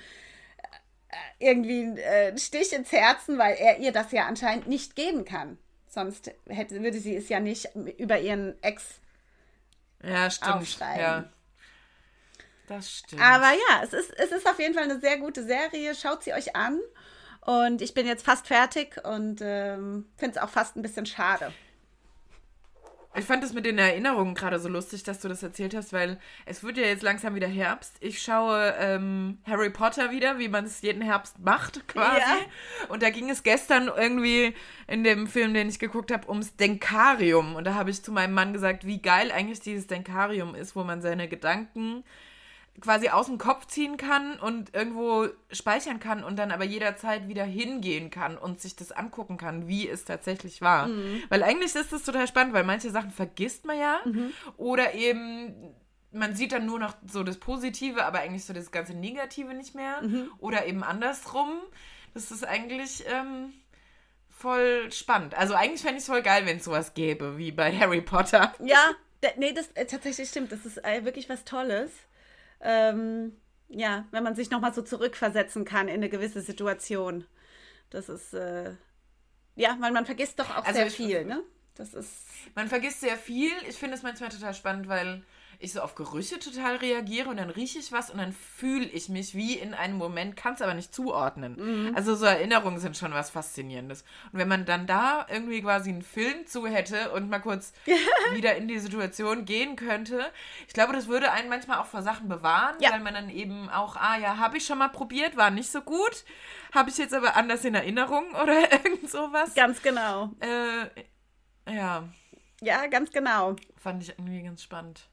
äh, 1.07 1.15
irgendwie 1.39 2.01
ein 2.01 2.37
Stich 2.37 2.73
ins 2.73 2.91
Herzen, 2.91 3.37
weil 3.37 3.55
er 3.55 3.77
ihr 3.77 3.93
das 3.93 4.11
ja 4.11 4.25
anscheinend 4.25 4.67
nicht 4.67 4.97
geben 4.97 5.23
kann. 5.23 5.57
Sonst 5.89 6.31
hätte, 6.47 6.81
würde 6.83 6.99
sie 6.99 7.15
es 7.15 7.29
ja 7.29 7.39
nicht 7.39 7.69
über 7.97 8.19
ihren 8.19 8.61
Ex 8.61 8.99
ja, 10.03 10.29
stimmt. 10.29 10.53
aufschreiben. 10.53 11.01
Ja. 11.01 11.29
Das 12.67 12.91
stimmt. 12.91 13.21
Aber 13.21 13.51
ja, 13.51 13.83
es 13.83 13.93
ist, 13.93 14.11
es 14.17 14.31
ist 14.31 14.47
auf 14.47 14.59
jeden 14.59 14.75
Fall 14.75 14.83
eine 14.83 14.99
sehr 14.99 15.17
gute 15.17 15.43
Serie. 15.43 15.95
Schaut 15.95 16.23
sie 16.23 16.33
euch 16.33 16.55
an. 16.55 16.79
Und 17.41 17.81
ich 17.81 17.95
bin 17.95 18.05
jetzt 18.05 18.23
fast 18.23 18.47
fertig 18.47 19.03
und 19.03 19.39
ähm, 19.41 20.05
finde 20.17 20.37
es 20.37 20.41
auch 20.41 20.49
fast 20.49 20.75
ein 20.75 20.83
bisschen 20.83 21.07
schade. 21.07 21.51
Ich 23.15 23.25
fand 23.25 23.43
es 23.43 23.53
mit 23.53 23.65
den 23.65 23.79
Erinnerungen 23.79 24.35
gerade 24.35 24.59
so 24.59 24.69
lustig, 24.69 25.03
dass 25.03 25.19
du 25.19 25.27
das 25.27 25.41
erzählt 25.41 25.75
hast, 25.75 25.93
weil 25.93 26.19
es 26.45 26.63
wird 26.63 26.77
ja 26.77 26.83
jetzt 26.83 27.01
langsam 27.01 27.33
wieder 27.33 27.47
Herbst. 27.47 27.95
Ich 28.01 28.21
schaue 28.21 28.75
ähm, 28.77 29.39
Harry 29.47 29.71
Potter 29.71 30.11
wieder, 30.11 30.37
wie 30.37 30.47
man 30.47 30.65
es 30.65 30.81
jeden 30.81 31.01
Herbst 31.01 31.39
macht, 31.39 31.87
quasi. 31.87 32.19
Ja. 32.19 32.87
Und 32.89 33.01
da 33.01 33.09
ging 33.09 33.29
es 33.31 33.41
gestern 33.41 33.87
irgendwie 33.87 34.53
in 34.87 35.03
dem 35.03 35.25
Film, 35.25 35.55
den 35.55 35.69
ich 35.69 35.79
geguckt 35.79 36.11
habe, 36.11 36.29
ums 36.29 36.55
Denkarium. 36.55 37.55
Und 37.55 37.65
da 37.65 37.73
habe 37.73 37.89
ich 37.89 38.03
zu 38.03 38.11
meinem 38.11 38.33
Mann 38.33 38.53
gesagt, 38.53 38.85
wie 38.85 39.01
geil 39.01 39.31
eigentlich 39.31 39.59
dieses 39.59 39.87
Denkarium 39.87 40.53
ist, 40.53 40.75
wo 40.75 40.83
man 40.83 41.01
seine 41.01 41.27
Gedanken 41.27 42.03
quasi 42.81 43.09
aus 43.09 43.27
dem 43.27 43.37
Kopf 43.37 43.67
ziehen 43.67 43.97
kann 43.97 44.39
und 44.39 44.75
irgendwo 44.75 45.27
speichern 45.51 45.99
kann 45.99 46.23
und 46.23 46.37
dann 46.37 46.51
aber 46.51 46.63
jederzeit 46.63 47.27
wieder 47.27 47.43
hingehen 47.43 48.09
kann 48.09 48.37
und 48.37 48.61
sich 48.61 48.75
das 48.75 48.91
angucken 48.91 49.37
kann, 49.37 49.67
wie 49.67 49.87
es 49.87 50.05
tatsächlich 50.05 50.61
war. 50.61 50.89
Weil 51.29 51.43
eigentlich 51.43 51.75
ist 51.75 51.91
das 51.91 52.03
total 52.03 52.27
spannend, 52.27 52.53
weil 52.53 52.63
manche 52.63 52.89
Sachen 52.89 53.11
vergisst 53.11 53.65
man 53.65 53.79
ja 53.79 53.99
oder 54.57 54.93
eben 54.93 55.73
man 56.11 56.35
sieht 56.35 56.51
dann 56.51 56.65
nur 56.65 56.79
noch 56.79 56.95
so 57.07 57.23
das 57.23 57.37
Positive, 57.37 58.03
aber 58.03 58.19
eigentlich 58.19 58.45
so 58.45 58.53
das 58.53 58.71
ganze 58.71 58.93
Negative 58.93 59.53
nicht 59.53 59.75
mehr 59.75 60.01
oder 60.39 60.65
eben 60.65 60.83
andersrum. 60.83 61.59
Das 62.13 62.31
ist 62.31 62.45
eigentlich 62.45 63.03
ähm, 63.07 63.53
voll 64.29 64.91
spannend. 64.91 65.35
Also 65.35 65.53
eigentlich 65.53 65.81
fände 65.81 65.97
ich 65.97 66.03
es 66.03 66.07
voll 66.07 66.21
geil, 66.21 66.45
wenn 66.45 66.57
es 66.57 66.63
sowas 66.63 66.93
gäbe, 66.93 67.37
wie 67.37 67.51
bei 67.51 67.71
Harry 67.77 68.01
Potter. 68.01 68.53
Ja, 68.63 68.91
nee, 69.37 69.53
das 69.53 69.69
äh, 69.73 69.85
tatsächlich 69.85 70.29
stimmt. 70.29 70.51
Das 70.51 70.65
ist 70.65 70.83
äh, 70.83 71.05
wirklich 71.05 71.29
was 71.29 71.43
Tolles. 71.45 71.91
Ähm, 72.61 73.33
ja, 73.69 74.05
wenn 74.11 74.23
man 74.23 74.35
sich 74.35 74.49
nochmal 74.49 74.73
so 74.73 74.81
zurückversetzen 74.81 75.65
kann 75.65 75.87
in 75.87 75.95
eine 75.95 76.09
gewisse 76.09 76.41
Situation. 76.41 77.25
Das 77.89 78.09
ist, 78.09 78.33
äh, 78.33 78.73
ja, 79.55 79.77
weil 79.79 79.91
man 79.91 80.05
vergisst 80.05 80.39
doch 80.39 80.49
auch 80.49 80.65
Also 80.65 80.79
sehr 80.79 80.91
viel, 80.91 81.25
ne? 81.25 81.43
Das 81.75 81.93
ist, 81.93 82.25
Man 82.55 82.67
vergisst 82.67 82.99
sehr 82.99 83.17
viel. 83.17 83.51
Ich 83.67 83.77
finde 83.77 83.95
es 83.95 84.03
manchmal 84.03 84.29
total 84.29 84.53
spannend, 84.53 84.87
weil 84.89 85.23
ich 85.61 85.73
so 85.73 85.81
auf 85.81 85.93
Gerüche 85.95 86.39
total 86.39 86.77
reagiere 86.77 87.27
und 87.29 87.35
dann 87.35 87.49
rieche 87.49 87.79
ich 87.79 87.91
was 87.91 88.09
und 88.09 88.17
dann 88.17 88.31
fühle 88.31 88.85
ich 88.85 89.09
mich 89.09 89.35
wie 89.35 89.55
in 89.57 89.73
einem 89.73 89.97
Moment, 89.97 90.37
kann 90.37 90.53
es 90.53 90.61
aber 90.61 90.73
nicht 90.73 90.95
zuordnen. 90.95 91.93
Also 91.95 92.15
so 92.15 92.25
Erinnerungen 92.25 92.79
sind 92.79 92.95
schon 92.95 93.11
was 93.13 93.29
Faszinierendes. 93.29 94.05
Und 94.31 94.39
wenn 94.39 94.47
man 94.47 94.63
dann 94.63 94.87
da 94.87 95.27
irgendwie 95.29 95.61
quasi 95.61 95.89
einen 95.89 96.01
Film 96.01 96.47
zu 96.47 96.65
hätte 96.65 97.11
und 97.11 97.29
mal 97.29 97.39
kurz 97.39 97.73
wieder 98.33 98.55
in 98.55 98.69
die 98.69 98.79
Situation 98.79 99.43
gehen 99.43 99.75
könnte, 99.75 100.31
ich 100.65 100.73
glaube, 100.73 100.93
das 100.93 101.07
würde 101.09 101.31
einen 101.33 101.49
manchmal 101.49 101.79
auch 101.79 101.87
vor 101.87 102.03
Sachen 102.03 102.29
bewahren, 102.29 102.77
Ja. 102.79 102.91
weil 102.91 103.01
man 103.01 103.13
dann 103.13 103.29
eben 103.29 103.69
auch, 103.69 103.97
ah 103.97 104.17
ja, 104.17 104.37
habe 104.37 104.55
ich 104.55 104.65
schon 104.65 104.77
mal 104.77 104.87
probiert, 104.87 105.35
war 105.35 105.51
nicht 105.51 105.69
so 105.69 105.81
gut, 105.81 106.23
habe 106.73 106.89
ich 106.89 106.97
jetzt 106.97 107.13
aber 107.13 107.35
anders 107.35 107.65
in 107.65 107.75
Erinnerung 107.75 108.33
oder 108.41 108.71
irgend 108.71 109.09
sowas. 109.09 109.53
ganz 109.55 109.81
genau. 109.81 110.31
Äh, 110.39 111.73
ja, 111.73 112.05
Ja, 112.61 112.87
ganz 112.87 113.11
genau. 113.11 113.57
fand 113.75 114.03
ich 114.03 114.09
irgendwie 114.17 114.41
ganz 114.43 114.63
spannend. 114.63 115.08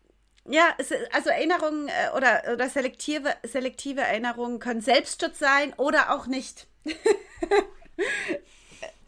Ja, 0.48 0.74
es, 0.78 0.92
also 1.12 1.30
Erinnerungen 1.30 1.88
äh, 1.88 2.16
oder, 2.16 2.42
oder 2.52 2.68
selektive, 2.68 3.34
selektive 3.42 4.00
Erinnerungen 4.00 4.58
können 4.58 4.80
Selbstschutz 4.80 5.38
sein 5.38 5.72
oder 5.76 6.14
auch 6.14 6.26
nicht. 6.26 6.66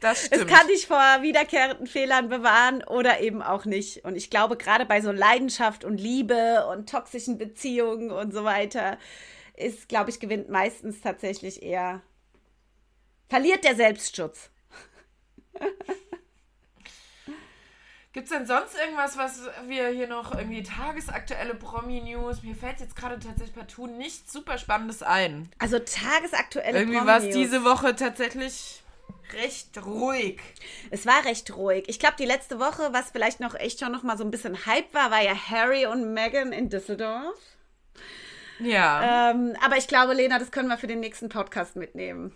Das 0.01 0.29
Es 0.31 0.43
stimmt. 0.43 0.49
kann 0.51 0.67
dich 0.69 0.87
vor 0.87 0.99
wiederkehrenden 1.23 1.87
Fehlern 1.89 2.29
bewahren 2.29 2.85
oder 2.85 3.21
eben 3.21 3.43
auch 3.43 3.65
nicht. 3.65 4.05
Und 4.05 4.15
ich 4.15 4.31
glaube, 4.31 4.57
gerade 4.57 4.87
bei 4.87 5.01
so 5.01 5.11
Leidenschaft 5.11 5.85
und 5.85 5.99
Liebe 5.99 6.67
und 6.69 6.89
toxischen 6.89 7.37
Beziehungen 7.37 8.13
und 8.13 8.33
so 8.33 8.45
weiter, 8.45 8.97
ist, 9.57 9.89
glaube 9.89 10.11
ich, 10.11 10.21
gewinnt 10.21 10.49
meistens 10.51 11.01
tatsächlich 11.01 11.63
eher, 11.65 12.01
verliert 13.29 13.65
der 13.65 13.75
Selbstschutz. 13.75 14.51
Gibt 18.19 18.33
es 18.33 18.37
denn 18.37 18.49
sonst 18.49 18.77
irgendwas, 18.77 19.17
was 19.17 19.43
wir 19.69 19.91
hier 19.91 20.09
noch 20.09 20.35
irgendwie 20.35 20.65
tagesaktuelle 20.65 21.55
Promi-News? 21.55 22.43
Mir 22.43 22.57
fällt 22.57 22.81
jetzt 22.81 22.97
gerade 22.97 23.17
tatsächlich 23.21 23.55
partout 23.55 23.87
nichts 23.87 24.33
super 24.33 24.59
Spannendes 24.59 25.05
ein. 25.05 25.49
Also 25.61 25.79
tagesaktuelle 25.79 26.81
Irgendwie 26.81 27.07
war 27.07 27.19
es 27.19 27.33
diese 27.33 27.63
Woche 27.63 27.95
tatsächlich 27.95 28.83
recht 29.35 29.81
ruhig. 29.87 30.41
Es 30.91 31.07
war 31.07 31.25
recht 31.27 31.55
ruhig. 31.55 31.85
Ich 31.87 32.01
glaube, 32.01 32.17
die 32.19 32.25
letzte 32.25 32.59
Woche, 32.59 32.89
was 32.91 33.13
vielleicht 33.13 33.39
noch 33.39 33.55
echt 33.55 33.79
schon 33.79 33.93
noch 33.93 34.03
mal 34.03 34.19
so 34.19 34.25
ein 34.25 34.33
bisschen 34.33 34.67
Hype 34.67 34.93
war, 34.93 35.13
war 35.13 35.23
ja 35.23 35.37
Harry 35.37 35.87
und 35.87 36.13
Meghan 36.13 36.51
in 36.51 36.71
Düsseldorf. 36.71 37.39
Ja. 38.59 39.31
Ähm, 39.31 39.55
aber 39.65 39.77
ich 39.77 39.87
glaube, 39.87 40.13
Lena, 40.15 40.41
das 40.41 40.51
können 40.51 40.69
wir 40.69 40.77
für 40.77 40.89
den 40.89 40.99
nächsten 40.99 41.29
Podcast 41.29 41.77
mitnehmen. 41.77 42.35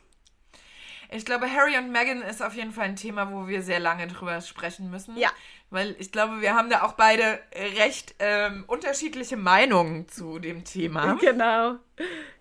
Ich 1.15 1.25
glaube, 1.25 1.51
Harry 1.51 1.77
und 1.77 1.91
Meghan 1.91 2.23
ist 2.23 2.43
auf 2.43 2.55
jeden 2.55 2.73
Fall 2.73 2.87
ein 2.87 2.97
Thema, 2.97 3.31
wo 3.33 3.47
wir 3.47 3.63
sehr 3.63 3.81
lange 3.81 4.07
drüber 4.07 4.41
sprechen 4.41 4.91
müssen. 4.91 5.17
Ja. 5.17 5.31
Weil 5.71 5.95
ich 5.99 6.13
glaube, 6.13 6.41
wir 6.41 6.55
haben 6.55 6.71
da 6.71 6.83
auch 6.83 6.93
beide 6.93 7.39
recht 7.77 8.15
ähm, 8.19 8.65
unterschiedliche 8.67 9.37
Meinungen 9.37 10.09
zu 10.09 10.39
dem 10.39 10.65
Thema. 10.65 11.15
Genau. 11.21 11.77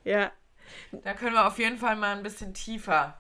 Ja. 0.04 0.32
Da 1.04 1.14
können 1.14 1.34
wir 1.34 1.48
auf 1.48 1.60
jeden 1.60 1.78
Fall 1.78 1.96
mal 1.96 2.16
ein 2.16 2.24
bisschen 2.24 2.54
tiefer, 2.54 3.20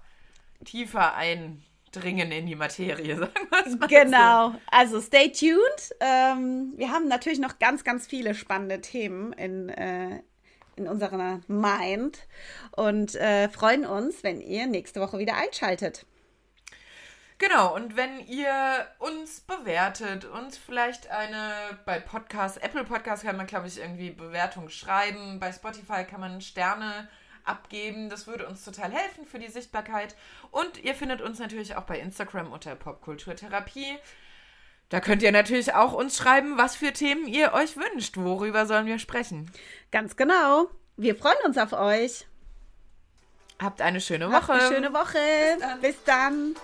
tiefer 0.65 1.15
eindringen 1.15 2.31
in 2.31 2.45
die 2.45 2.55
Materie, 2.55 3.15
sagen 3.17 3.47
wir 3.49 3.67
es 3.67 3.79
mal 3.79 3.87
Genau. 3.87 4.55
Also 4.67 5.01
stay 5.01 5.31
tuned. 5.31 5.95
Ähm, 5.99 6.73
wir 6.75 6.91
haben 6.91 7.07
natürlich 7.07 7.39
noch 7.39 7.59
ganz, 7.59 7.83
ganz 7.83 8.07
viele 8.07 8.35
spannende 8.35 8.81
Themen 8.81 9.33
in, 9.33 9.69
äh, 9.69 10.23
in 10.75 10.87
unserer 10.87 11.41
Mind 11.47 12.27
und 12.71 13.15
äh, 13.15 13.49
freuen 13.49 13.85
uns, 13.85 14.23
wenn 14.23 14.41
ihr 14.41 14.67
nächste 14.67 15.01
Woche 15.01 15.19
wieder 15.19 15.35
einschaltet. 15.35 16.05
Genau, 17.41 17.73
und 17.73 17.95
wenn 17.95 18.19
ihr 18.27 18.85
uns 18.99 19.39
bewertet, 19.39 20.25
uns 20.25 20.59
vielleicht 20.59 21.09
eine, 21.09 21.53
bei 21.85 21.99
Podcast, 21.99 22.61
Apple 22.61 22.83
Podcast 22.83 23.23
kann 23.23 23.35
man, 23.35 23.47
glaube 23.47 23.67
ich, 23.67 23.79
irgendwie 23.79 24.11
Bewertung 24.11 24.69
schreiben, 24.69 25.39
bei 25.39 25.51
Spotify 25.51 26.03
kann 26.03 26.19
man 26.19 26.41
Sterne 26.41 27.09
abgeben, 27.43 28.09
das 28.09 28.27
würde 28.27 28.47
uns 28.47 28.63
total 28.63 28.91
helfen 28.91 29.25
für 29.25 29.39
die 29.39 29.49
Sichtbarkeit. 29.49 30.15
Und 30.51 30.83
ihr 30.83 30.93
findet 30.93 31.19
uns 31.21 31.39
natürlich 31.39 31.75
auch 31.75 31.85
bei 31.85 31.99
Instagram 31.99 32.51
unter 32.51 32.75
Popkulturtherapie. 32.75 33.97
Da 34.91 34.99
könnt 34.99 35.23
ihr 35.23 35.31
natürlich 35.31 35.73
auch 35.73 35.93
uns 35.93 36.17
schreiben, 36.17 36.57
was 36.57 36.75
für 36.75 36.91
Themen 36.91 37.25
ihr 37.25 37.53
euch 37.53 37.77
wünscht. 37.77 38.17
Worüber 38.17 38.65
sollen 38.65 38.85
wir 38.85 38.99
sprechen? 38.99 39.49
Ganz 39.89 40.17
genau. 40.17 40.67
Wir 40.97 41.15
freuen 41.15 41.37
uns 41.45 41.57
auf 41.57 41.71
euch. 41.71 42.27
Habt 43.57 43.81
eine 43.81 44.01
schöne 44.01 44.29
Habt 44.29 44.49
Woche. 44.49 44.53
eine 44.59 44.75
schöne 44.75 44.93
Woche. 44.93 45.17
dann. 45.59 45.81
Bis 45.81 46.03
dann. 46.03 46.55